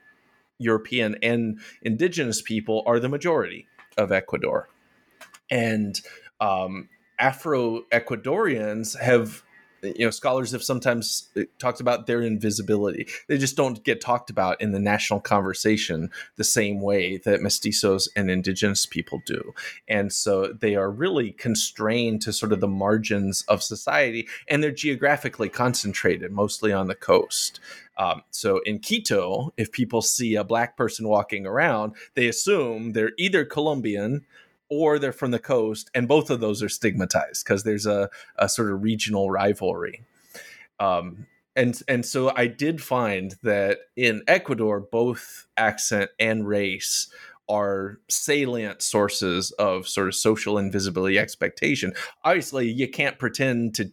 [0.58, 4.70] European and indigenous people, are the majority of Ecuador,
[5.50, 6.02] and
[6.42, 9.44] um, Afro Ecuadorians have
[9.82, 13.08] you know scholars have sometimes uh, talked about their invisibility.
[13.28, 18.08] They just don't get talked about in the national conversation the same way that mestizos
[18.16, 19.54] and indigenous people do.
[19.88, 24.72] And so they are really constrained to sort of the margins of society and they're
[24.72, 27.60] geographically concentrated mostly on the coast.
[27.98, 33.12] Um, so in Quito, if people see a black person walking around, they assume they're
[33.18, 34.26] either Colombian
[34.70, 38.48] or they're from the coast, and both of those are stigmatized because there's a, a
[38.48, 40.04] sort of regional rivalry.
[40.80, 47.12] Um, and and so I did find that in Ecuador, both accent and race
[47.50, 51.94] are salient sources of sort of social invisibility expectation.
[52.24, 53.92] Obviously, you can't pretend to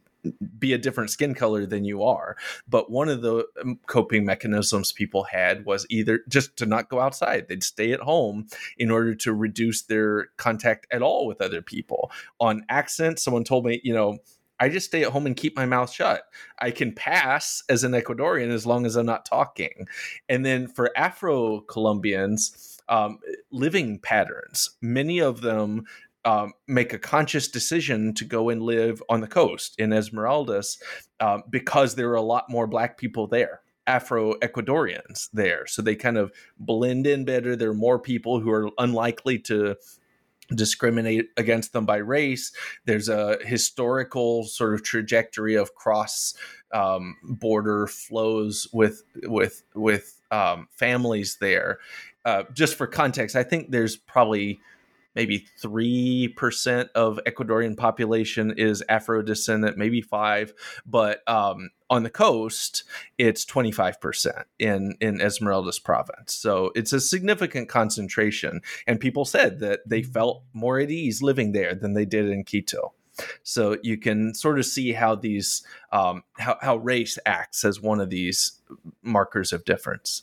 [0.58, 2.36] be a different skin color than you are.
[2.68, 7.00] But one of the um, coping mechanisms people had was either just to not go
[7.00, 8.46] outside, they'd stay at home
[8.78, 12.10] in order to reduce their contact at all with other people.
[12.40, 14.18] On accent, someone told me, you know,
[14.58, 16.24] I just stay at home and keep my mouth shut.
[16.60, 19.86] I can pass as an Ecuadorian as long as I'm not talking.
[20.28, 23.18] And then for Afro Colombians, um,
[23.50, 25.84] living patterns, many of them
[26.26, 30.78] um, make a conscious decision to go and live on the coast in Esmeraldas
[31.20, 33.60] uh, because there are a lot more black people there.
[33.86, 35.64] Afro Ecuadorians there.
[35.66, 37.54] So they kind of blend in better.
[37.54, 39.76] There are more people who are unlikely to
[40.52, 42.50] discriminate against them by race.
[42.84, 46.34] There's a historical sort of trajectory of cross
[46.72, 51.78] um, border flows with with with um, families there.
[52.24, 54.58] Uh, just for context, I think there's probably
[55.16, 60.52] maybe 3% of Ecuadorian population is Afro descendant, maybe 5,
[60.86, 62.84] but um, on the coast
[63.18, 66.34] it's 25% in in Esmeraldas province.
[66.34, 70.12] So it's a significant concentration and people said that they mm-hmm.
[70.12, 72.92] felt more at ease living there than they did in Quito.
[73.42, 78.00] So you can sort of see how these um, how, how race acts as one
[78.00, 78.60] of these
[79.02, 80.22] markers of difference.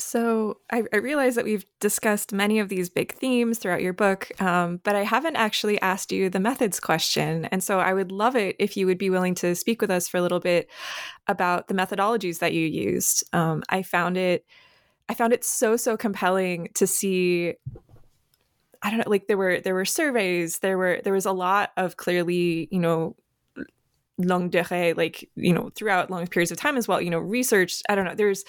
[0.00, 4.30] So I, I, realize that we've discussed many of these big themes throughout your book,
[4.40, 7.44] um, but I haven't actually asked you the methods question.
[7.46, 10.08] And so I would love it if you would be willing to speak with us
[10.08, 10.68] for a little bit
[11.26, 13.24] about the methodologies that you used.
[13.32, 14.44] Um, I found it,
[15.08, 17.54] I found it so so compelling to see.
[18.82, 21.70] I don't know, like there were there were surveys, there were there was a lot
[21.76, 23.14] of clearly, you know,
[24.16, 27.00] longue durée, like you know, throughout long periods of time as well.
[27.00, 27.82] You know, research.
[27.88, 28.14] I don't know.
[28.14, 28.44] There's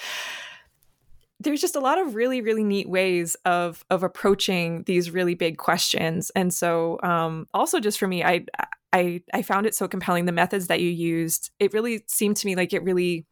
[1.41, 5.57] there's just a lot of really really neat ways of of approaching these really big
[5.57, 6.31] questions.
[6.35, 8.45] And so um also just for me i
[8.93, 11.51] i i found it so compelling the methods that you used.
[11.59, 13.25] It really seemed to me like it really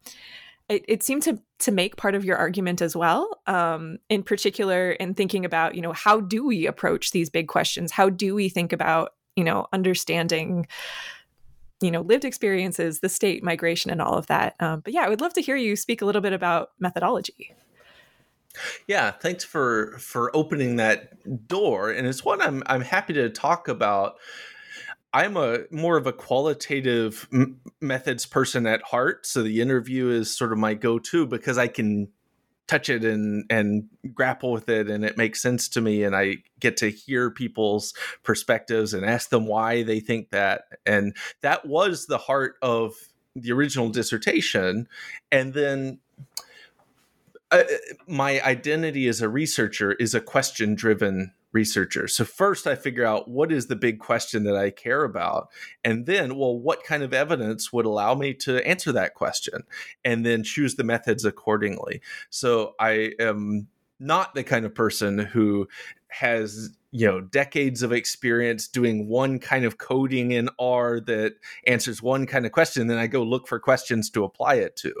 [0.68, 4.92] it, it seemed to to make part of your argument as well um in particular
[4.92, 7.92] in thinking about you know how do we approach these big questions?
[7.92, 10.66] How do we think about you know understanding
[11.80, 14.54] you know lived experiences the state migration and all of that?
[14.60, 17.54] Um, but yeah i would love to hear you speak a little bit about methodology
[18.86, 23.68] yeah, thanks for for opening that door, and it's what I'm I'm happy to talk
[23.68, 24.16] about.
[25.12, 30.36] I'm a more of a qualitative m- methods person at heart, so the interview is
[30.36, 32.08] sort of my go-to because I can
[32.70, 36.36] touch it and and grapple with it and it makes sense to me and I
[36.60, 37.92] get to hear people's
[38.22, 42.94] perspectives and ask them why they think that and that was the heart of
[43.34, 44.86] the original dissertation
[45.32, 45.98] and then
[47.50, 47.64] uh,
[48.06, 52.06] my identity as a researcher is a question driven researcher.
[52.06, 55.48] So first I figure out what is the big question that I care about
[55.84, 59.64] and then well what kind of evidence would allow me to answer that question
[60.04, 62.02] and then choose the methods accordingly.
[62.30, 63.66] So I am
[63.98, 65.68] not the kind of person who
[66.08, 71.34] has you know decades of experience doing one kind of coding in R that
[71.66, 74.94] answers one kind of question then I go look for questions to apply it to.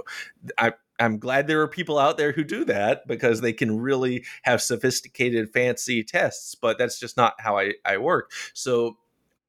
[0.58, 4.24] I I'm glad there are people out there who do that because they can really
[4.42, 8.30] have sophisticated, fancy tests, but that's just not how I, I work.
[8.52, 8.98] So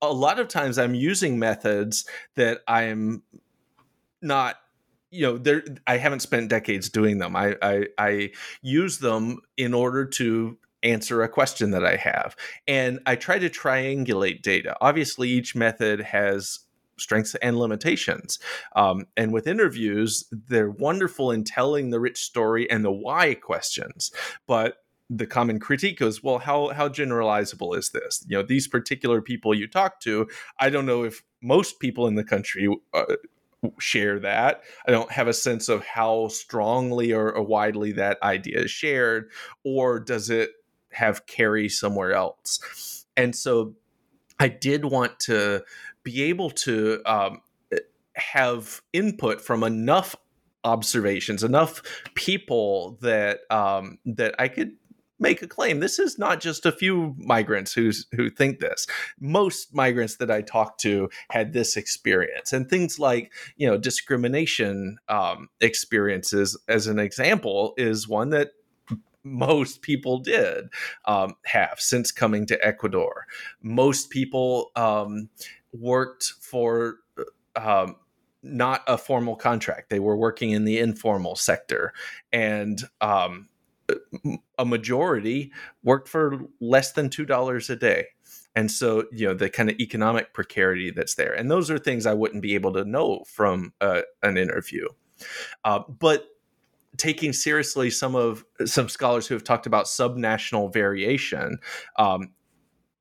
[0.01, 3.23] a lot of times I'm using methods that I'm
[4.21, 4.55] not
[5.09, 7.35] you know there i haven't spent decades doing them.
[7.35, 8.31] I, I i
[8.61, 12.35] use them in order to answer a question that i have.
[12.67, 14.75] And i try to triangulate data.
[14.79, 16.59] Obviously each method has
[17.01, 18.39] strengths and limitations.
[18.75, 24.11] Um, and with interviews, they're wonderful in telling the rich story and the why questions.
[24.47, 24.77] But
[25.09, 28.25] the common critique is, well, how how generalizable is this?
[28.27, 30.27] You know, these particular people you talk to,
[30.59, 32.69] I don't know if most people in the country.
[32.93, 33.03] Uh,
[33.79, 34.63] share that.
[34.87, 39.29] I don't have a sense of how strongly or, or, widely that idea is shared,
[39.63, 40.49] or does it
[40.91, 43.05] have carry somewhere else?
[43.15, 43.75] And so
[44.39, 45.63] I did want to
[46.03, 47.41] be able to um,
[48.15, 50.15] have input from enough
[50.63, 51.81] observations, enough
[52.15, 54.73] people that um, that I could
[55.19, 55.79] make a claim.
[55.79, 58.87] This is not just a few migrants who's who think this.
[59.19, 64.97] Most migrants that I talked to had this experience, and things like you know discrimination
[65.07, 68.49] um, experiences, as an example, is one that
[69.23, 70.65] most people did
[71.05, 73.27] um, have since coming to Ecuador.
[73.61, 75.29] Most people um,
[75.73, 76.97] worked for
[77.55, 77.95] um,
[78.43, 79.89] not a formal contract.
[79.89, 81.93] They were working in the informal sector,
[82.31, 83.49] and um,
[84.57, 85.51] a majority
[85.83, 88.07] worked for less than two dollars a day.
[88.55, 92.05] And so, you know, the kind of economic precarity that's there, and those are things
[92.05, 94.87] I wouldn't be able to know from uh, an interview.
[95.63, 96.27] Uh, but
[96.97, 101.57] taking seriously some of some scholars who have talked about subnational variation
[101.97, 102.31] um,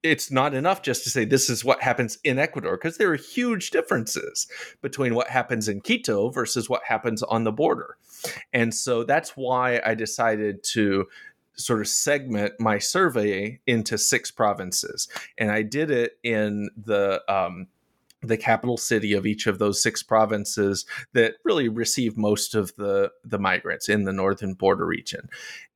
[0.03, 3.17] it's not enough just to say this is what happens in Ecuador because there are
[3.17, 4.47] huge differences
[4.81, 7.97] between what happens in Quito versus what happens on the border.
[8.53, 11.07] And so that's why I decided to
[11.55, 15.09] sort of segment my survey into six provinces.
[15.37, 17.67] And I did it in the um,
[18.23, 20.85] the capital city of each of those six provinces
[21.15, 25.29] that really receive most of the the migrants in the northern border region.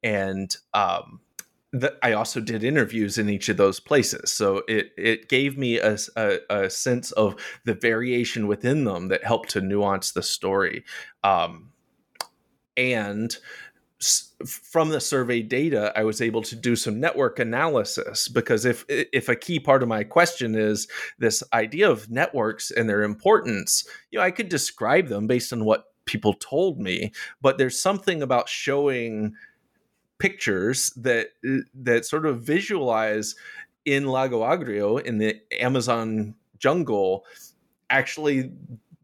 [0.02, 1.20] And um,
[2.02, 5.96] I also did interviews in each of those places, so it it gave me a,
[6.16, 10.84] a, a sense of the variation within them that helped to nuance the story,
[11.22, 11.72] um,
[12.76, 13.36] and
[14.44, 19.28] from the survey data, I was able to do some network analysis because if if
[19.28, 24.18] a key part of my question is this idea of networks and their importance, you
[24.18, 28.48] know, I could describe them based on what people told me, but there's something about
[28.48, 29.34] showing
[30.18, 31.28] pictures that
[31.74, 33.34] that sort of visualize
[33.84, 37.24] in Lago Agrio in the Amazon jungle
[37.90, 38.50] actually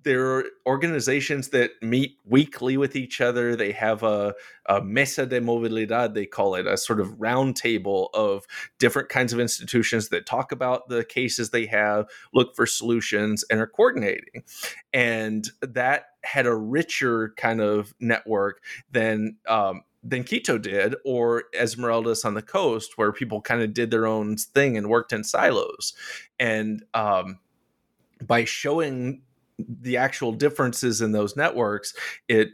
[0.03, 3.55] there are organizations that meet weekly with each other.
[3.55, 4.35] They have a,
[4.67, 8.47] a mesa de movilidad, they call it, a sort of roundtable of
[8.79, 13.61] different kinds of institutions that talk about the cases they have, look for solutions, and
[13.61, 14.43] are coordinating.
[14.93, 22.25] And that had a richer kind of network than um, than Quito did, or Esmeraldas
[22.25, 25.93] on the coast, where people kind of did their own thing and worked in silos.
[26.39, 27.39] And um,
[28.23, 29.23] by showing
[29.59, 31.95] the actual differences in those networks,
[32.29, 32.53] it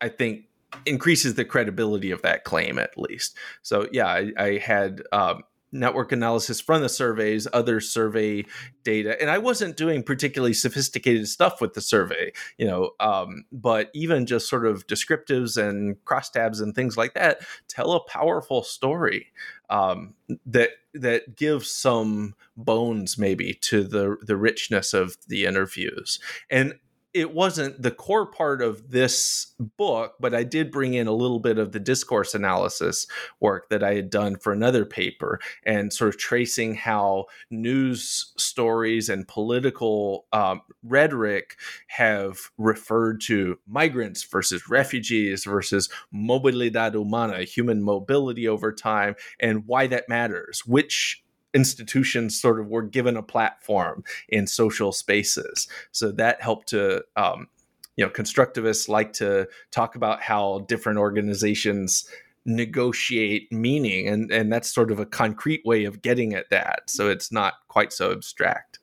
[0.00, 0.44] I think
[0.86, 3.36] increases the credibility of that claim at least.
[3.62, 5.42] So yeah, I, I had um,
[5.72, 8.44] network analysis from the surveys, other survey
[8.84, 12.90] data, and I wasn't doing particularly sophisticated stuff with the survey, you know.
[13.00, 18.04] Um, but even just sort of descriptives and crosstabs and things like that tell a
[18.04, 19.32] powerful story
[19.70, 20.14] um,
[20.46, 26.18] that that gives some bones maybe to the the richness of the interviews.
[26.50, 26.74] And
[27.14, 31.40] it wasn't the core part of this book, but I did bring in a little
[31.40, 33.06] bit of the discourse analysis
[33.40, 39.08] work that I had done for another paper and sort of tracing how news stories
[39.08, 41.56] and political um, rhetoric
[41.88, 49.86] have referred to migrants versus refugees versus movilidad humana, human mobility over time, and why
[49.86, 50.62] that matters.
[50.66, 51.22] Which
[51.54, 55.68] institutions sort of were given a platform in social spaces.
[55.92, 57.48] So that helped to, um,
[57.96, 62.08] you know, constructivists like to talk about how different organizations
[62.44, 66.88] negotiate meaning, and and that's sort of a concrete way of getting at that.
[66.88, 68.78] So it's not quite so abstract.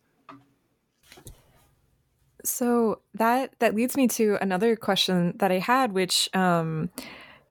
[2.43, 6.89] So that that leads me to another question that I had, which um,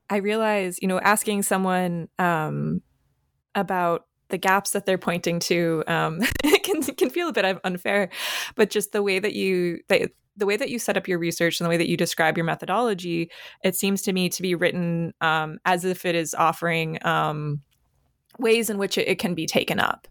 [0.08, 2.82] I realize, you know, asking someone um,
[3.54, 6.20] about the gaps that they're pointing to um,
[6.62, 8.08] can can feel a bit unfair,
[8.54, 11.60] but just the way that you that the way that you set up your research
[11.60, 13.30] and the way that you describe your methodology,
[13.62, 17.60] it seems to me to be written um, as if it is offering um,
[18.38, 20.08] ways in which it, it, can be taken up.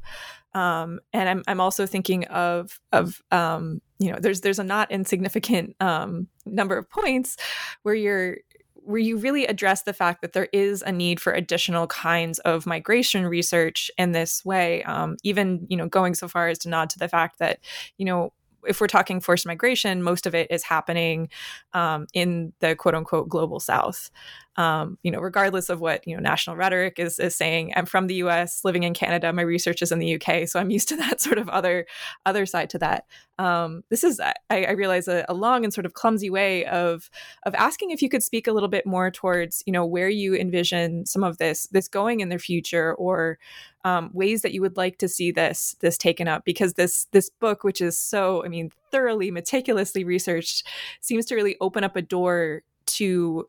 [0.54, 4.92] Um, and I'm I'm also thinking of of um, you know there's there's a not
[4.92, 7.38] insignificant um, number of points
[7.82, 8.38] where you're
[8.86, 12.66] where you really address the fact that there is a need for additional kinds of
[12.66, 16.90] migration research in this way um, even you know going so far as to nod
[16.90, 17.60] to the fact that
[17.98, 18.34] you know
[18.66, 21.30] if we're talking forced migration, most of it is happening
[21.74, 24.10] um, in the quote unquote global south.
[24.56, 27.74] Um, you know, regardless of what you know national rhetoric is is saying.
[27.76, 29.34] I'm from the U.S., living in Canada.
[29.34, 31.86] My research is in the U.K., so I'm used to that sort of other
[32.26, 33.06] other side to that.
[33.40, 37.10] Um, this is, I, I realize, a, a, long and sort of clumsy way of
[37.44, 40.36] of asking if you could speak a little bit more towards you know where you
[40.36, 43.40] envision some of this this going in the future, or
[43.86, 47.30] um, ways that you would like to see this this taken up because this this
[47.30, 50.66] book which is so i mean thoroughly meticulously researched
[51.02, 53.48] seems to really open up a door to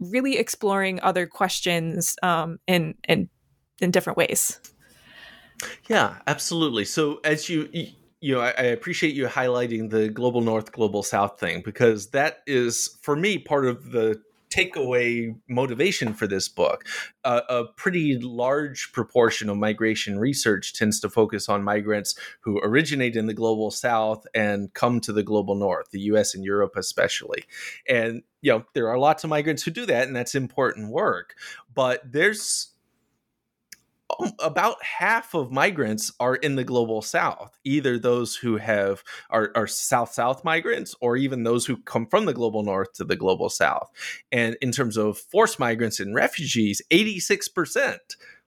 [0.00, 3.28] really exploring other questions um, in in
[3.80, 4.60] in different ways.
[5.88, 6.84] Yeah, absolutely.
[6.84, 7.68] So as you
[8.20, 12.38] you know, I, I, appreciate you highlighting the global north, global south thing because that
[12.46, 14.20] is for me part of the
[14.56, 16.84] takeaway motivation for this book.
[17.24, 23.16] Uh, a pretty large proportion of migration research tends to focus on migrants who originate
[23.16, 27.44] in the global south and come to the global north, the US and Europe especially.
[27.88, 31.34] And, you know, there are lots of migrants who do that, and that's important work.
[31.74, 32.68] But there's
[34.38, 39.66] about half of migrants are in the global south either those who have are, are
[39.66, 43.48] south south migrants or even those who come from the global north to the global
[43.48, 43.90] south.
[44.30, 47.98] And in terms of forced migrants and refugees 86%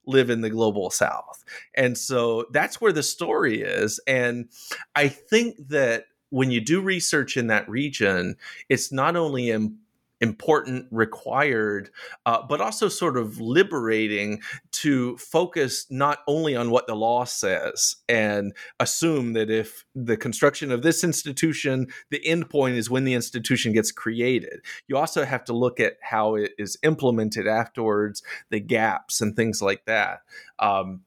[0.06, 1.44] live in the global south.
[1.76, 4.00] And so that's where the story is.
[4.08, 4.50] And
[4.96, 8.36] i think that when you do research in that region
[8.70, 9.89] it's not only important
[10.22, 11.90] important, required,
[12.26, 14.42] uh, but also sort of liberating
[14.72, 20.72] to focus not only on what the law says and assume that if the construction
[20.72, 24.60] of this institution, the end point is when the institution gets created.
[24.88, 29.62] You also have to look at how it is implemented afterwards, the gaps and things
[29.62, 30.20] like that.
[30.60, 31.02] Um,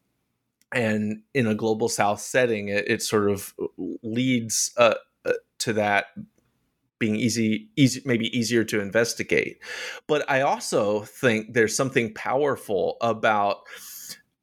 [0.75, 3.55] and in a global south setting, it, it sort of
[4.03, 4.95] leads uh,
[5.25, 6.07] uh to that
[7.03, 9.59] being easy easy maybe easier to investigate.
[10.07, 13.57] But i also think there's something powerful about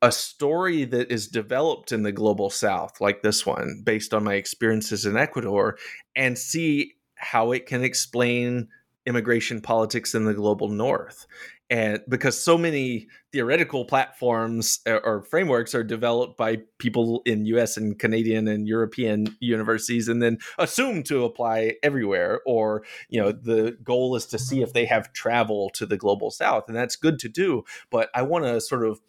[0.02, 4.34] a story that is developed in the global south like this one based on my
[4.34, 5.78] experiences in ecuador
[6.18, 8.68] and see how it can explain
[9.06, 11.26] immigration politics in the global north
[11.70, 17.78] and because so many theoretical platforms uh, or frameworks are developed by people in US
[17.78, 23.78] and Canadian and European universities and then assumed to apply everywhere or you know the
[23.84, 27.20] goal is to see if they have travel to the global south and that's good
[27.20, 29.00] to do but I want to sort of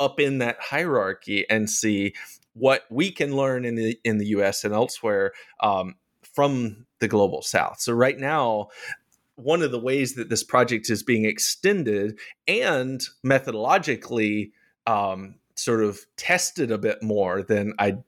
[0.00, 2.14] up in that hierarchy and see
[2.54, 5.94] what we can learn in the in the US and elsewhere um,
[6.34, 7.80] from the global south.
[7.80, 8.68] So right now
[9.38, 14.50] one of the ways that this project is being extended and methodologically
[14.86, 17.98] um, sort of tested a bit more than I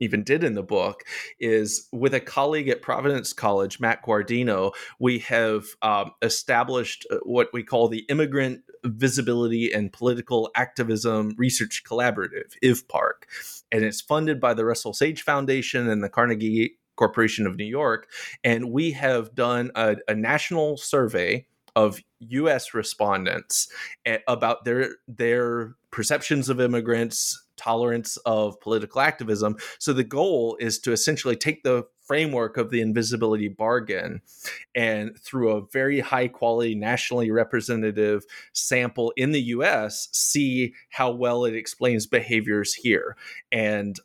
[0.00, 1.02] even did in the book
[1.40, 7.48] is with a colleague at Providence College, Matt Guardino, we have um, established uh, what
[7.52, 13.24] we call the Immigrant Visibility and Political Activism Research Collaborative, IVPARC.
[13.72, 18.08] And it's funded by the Russell Sage Foundation and the Carnegie Corporation of New York.
[18.44, 21.46] And we have done a, a national survey
[21.76, 22.74] of U.S.
[22.74, 23.68] respondents
[24.04, 29.56] eh, about their their perceptions of immigrants, tolerance of political activism.
[29.78, 34.22] So the goal is to essentially take the framework of the invisibility bargain
[34.74, 38.24] and through a very high quality nationally representative
[38.54, 43.14] sample in the US see how well it explains behaviors here
[43.52, 44.00] and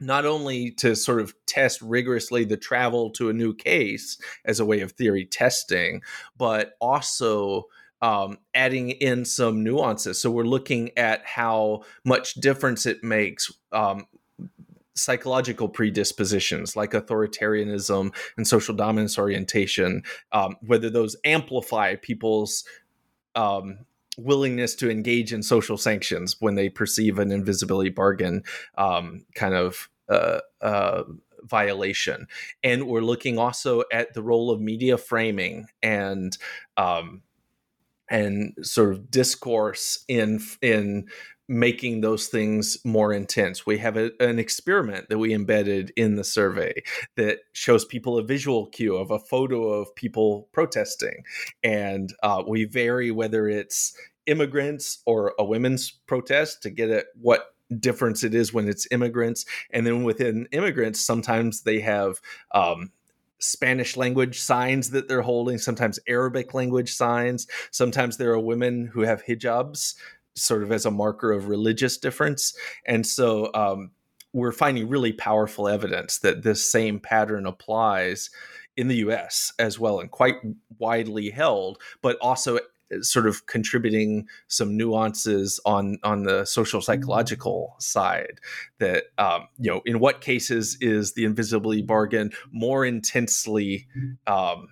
[0.00, 4.64] not only to sort of test rigorously the travel to a new case as a
[4.64, 6.02] way of theory testing,
[6.36, 7.64] but also
[8.02, 10.20] um, adding in some nuances.
[10.20, 13.52] So we're looking at how much difference it makes.
[13.72, 14.06] Um,
[14.96, 22.64] psychological predispositions like authoritarianism and social dominance orientation, um, whether those amplify people's
[23.34, 23.78] um,
[24.18, 28.42] willingness to engage in social sanctions when they perceive an invisibility bargain
[28.76, 31.04] um, kind of uh, uh,
[31.42, 32.26] violation.
[32.62, 36.36] And we're looking also at the role of media framing and
[36.76, 37.22] um,
[38.08, 41.08] and sort of discourse in in
[41.48, 43.66] making those things more intense.
[43.66, 46.82] We have a, an experiment that we embedded in the survey
[47.16, 51.24] that shows people a visual cue of a photo of people protesting,
[51.62, 53.94] and uh, we vary whether it's
[54.26, 59.44] immigrants or a women's protest to get at what difference it is when it's immigrants.
[59.70, 62.20] And then within immigrants, sometimes they have
[62.52, 62.90] um,
[63.38, 67.46] Spanish language signs that they're holding, sometimes Arabic language signs.
[67.70, 69.94] Sometimes there are women who have hijabs,
[70.34, 72.56] sort of as a marker of religious difference.
[72.86, 73.90] And so um,
[74.32, 78.30] we're finding really powerful evidence that this same pattern applies
[78.76, 80.36] in the US as well and quite
[80.78, 82.58] widely held, but also
[83.00, 86.84] sort of contributing some nuances on on the social mm-hmm.
[86.84, 88.40] psychological side
[88.78, 93.86] that um, you know in what cases is the invisibility bargain more intensely
[94.26, 94.68] um,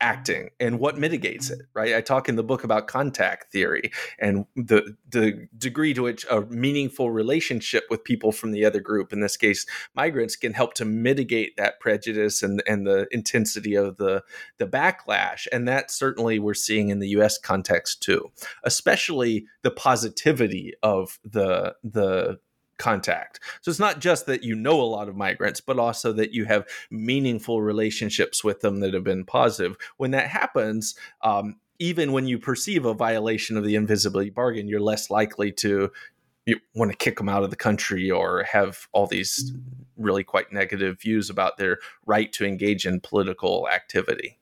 [0.00, 1.94] acting and what mitigates it right?
[1.94, 6.42] I talk in the book about contact theory and the the degree to which a
[6.42, 10.84] meaningful relationship with people from the other group in this case migrants can help to
[10.84, 14.22] mitigate that prejudice and and the intensity of the
[14.58, 15.46] the backlash.
[15.52, 18.30] And that certainly we're seeing in the US context too
[18.64, 22.38] especially the positivity of the the
[22.80, 23.38] contact.
[23.60, 26.46] So it's not just that you know a lot of migrants, but also that you
[26.46, 29.76] have meaningful relationships with them that have been positive.
[29.98, 34.80] When that happens, um, even when you perceive a violation of the invisibility bargain, you're
[34.80, 35.90] less likely to
[36.46, 39.52] you want to kick them out of the country or have all these
[39.96, 44.38] really quite negative views about their right to engage in political activity.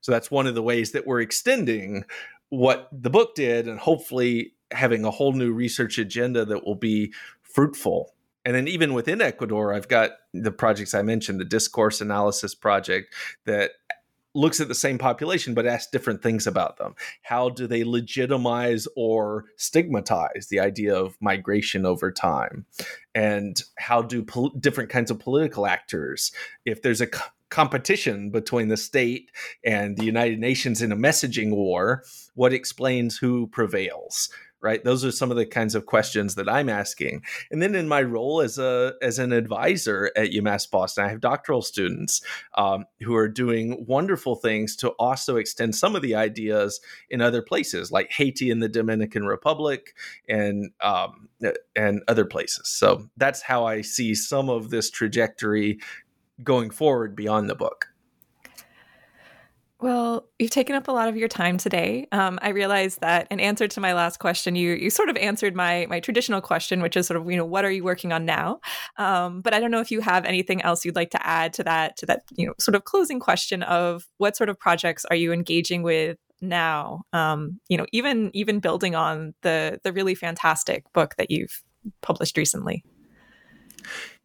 [0.00, 2.04] So that's one of the ways that we're extending
[2.48, 7.12] what the book did and hopefully having a whole new research agenda that will be
[7.56, 8.12] fruitful.
[8.44, 13.14] And then even within Ecuador, I've got the projects I mentioned, the discourse analysis project
[13.46, 13.72] that
[14.34, 16.94] looks at the same population but asks different things about them.
[17.22, 22.66] How do they legitimize or stigmatize the idea of migration over time?
[23.14, 26.30] And how do pol- different kinds of political actors,
[26.66, 27.08] if there's a
[27.48, 29.30] competition between the state
[29.64, 32.04] and the United Nations in a messaging war,
[32.34, 34.28] what explains who prevails?
[34.66, 34.82] Right?
[34.82, 37.22] Those are some of the kinds of questions that i'm asking.
[37.52, 41.20] And then in my role as a as an advisor at umass boston i have
[41.20, 42.20] doctoral students
[42.58, 47.42] um, who are doing wonderful things to also extend some of the ideas in other
[47.42, 49.94] places like haiti and the dominican republic
[50.28, 51.28] and um,
[51.76, 52.68] and other places.
[52.68, 55.78] So that's how i see some of this trajectory
[56.42, 57.85] going forward beyond the book
[59.78, 62.08] Well, you've taken up a lot of your time today.
[62.10, 65.54] Um, I realize that in answer to my last question, you you sort of answered
[65.54, 68.24] my my traditional question, which is sort of you know what are you working on
[68.24, 68.60] now?
[68.96, 71.64] Um, but I don't know if you have anything else you'd like to add to
[71.64, 75.16] that to that you know sort of closing question of what sort of projects are
[75.16, 77.02] you engaging with now?
[77.12, 81.62] Um, you know, even even building on the the really fantastic book that you've
[82.00, 82.82] published recently.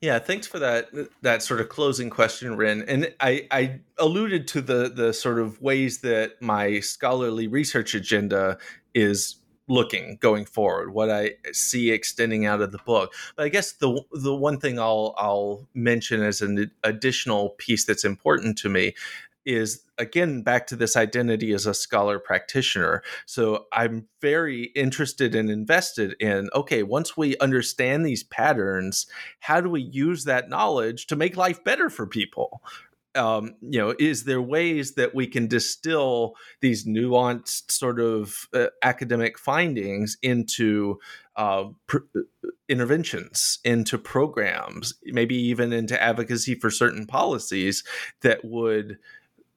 [0.01, 0.89] Yeah, thanks for that
[1.21, 2.83] that sort of closing question, Rin.
[2.87, 8.57] And I, I alluded to the the sort of ways that my scholarly research agenda
[8.93, 9.37] is
[9.67, 13.13] looking going forward, what I see extending out of the book.
[13.35, 18.03] But I guess the the one thing I'll I'll mention as an additional piece that's
[18.03, 18.95] important to me
[19.45, 23.03] is again back to this identity as a scholar practitioner.
[23.25, 29.07] So I'm very interested and invested in okay, once we understand these patterns,
[29.39, 32.61] how do we use that knowledge to make life better for people?
[33.13, 38.67] Um, you know, is there ways that we can distill these nuanced sort of uh,
[38.83, 40.97] academic findings into
[41.35, 42.21] uh, pr- uh,
[42.69, 47.83] interventions, into programs, maybe even into advocacy for certain policies
[48.21, 48.97] that would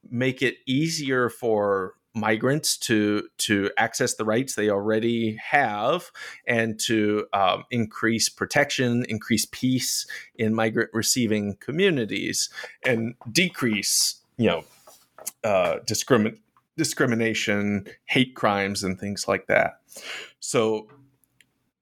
[0.09, 6.11] make it easier for migrants to to access the rights they already have
[6.47, 12.49] and to um, increase protection increase peace in migrant receiving communities
[12.85, 14.63] and decrease you know
[15.43, 16.37] uh, discrimin-
[16.77, 19.79] discrimination hate crimes and things like that.
[20.39, 20.87] So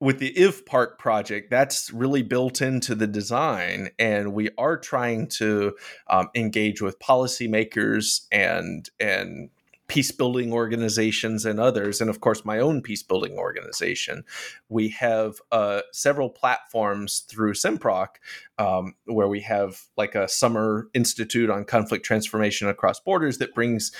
[0.04, 5.74] with the IVPARC project that's really built into the design and we are trying to
[6.10, 9.49] um, engage with policymakers and and
[9.88, 14.26] peace building organizations and others and of course my own peace building organization.
[14.68, 18.08] We have uh, several platforms through SimProc
[18.58, 23.93] um, where we have like a summer institute on conflict transformation across borders that brings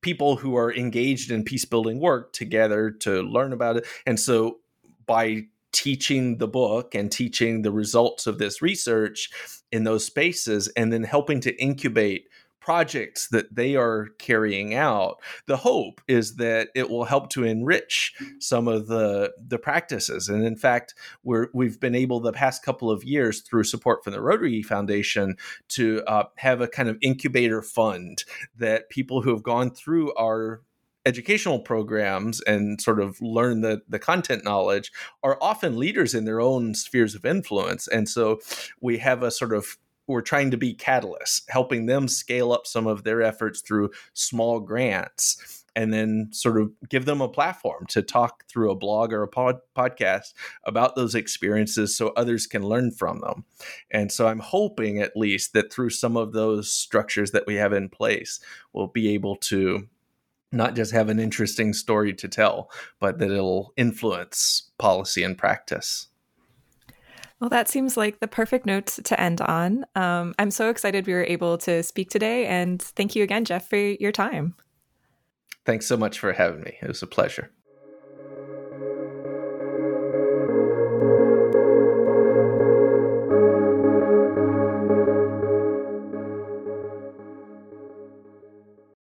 [0.00, 3.86] people who are engaged in peace building work together to learn about it.
[4.06, 4.60] And so
[5.06, 9.30] by teaching the book and teaching the results of this research
[9.72, 12.28] in those spaces and then helping to incubate
[12.64, 15.20] projects that they are carrying out.
[15.46, 20.30] The hope is that it will help to enrich some of the the practices.
[20.30, 20.94] And in fact
[21.24, 25.36] we're we've been able the past couple of years through support from the rotary foundation
[25.70, 28.24] to uh, have a kind of incubator fund
[28.56, 30.62] that people who have gone through our
[31.06, 34.90] educational programs and sort of learn the, the content knowledge
[35.22, 37.86] are often leaders in their own spheres of influence.
[37.88, 38.40] And so
[38.80, 39.76] we have a sort of
[40.06, 44.60] we're trying to be catalysts, helping them scale up some of their efforts through small
[44.60, 49.22] grants and then sort of give them a platform to talk through a blog or
[49.22, 50.32] a pod, podcast
[50.64, 53.44] about those experiences so others can learn from them.
[53.90, 57.72] And so I'm hoping at least that through some of those structures that we have
[57.72, 58.38] in place,
[58.72, 59.88] we'll be able to
[60.54, 66.08] not just have an interesting story to tell, but that it'll influence policy and practice.
[67.40, 69.84] Well, that seems like the perfect note to end on.
[69.94, 73.68] Um, I'm so excited we were able to speak today, and thank you again, Jeff,
[73.68, 74.54] for your time.
[75.66, 76.78] Thanks so much for having me.
[76.80, 77.50] It was a pleasure.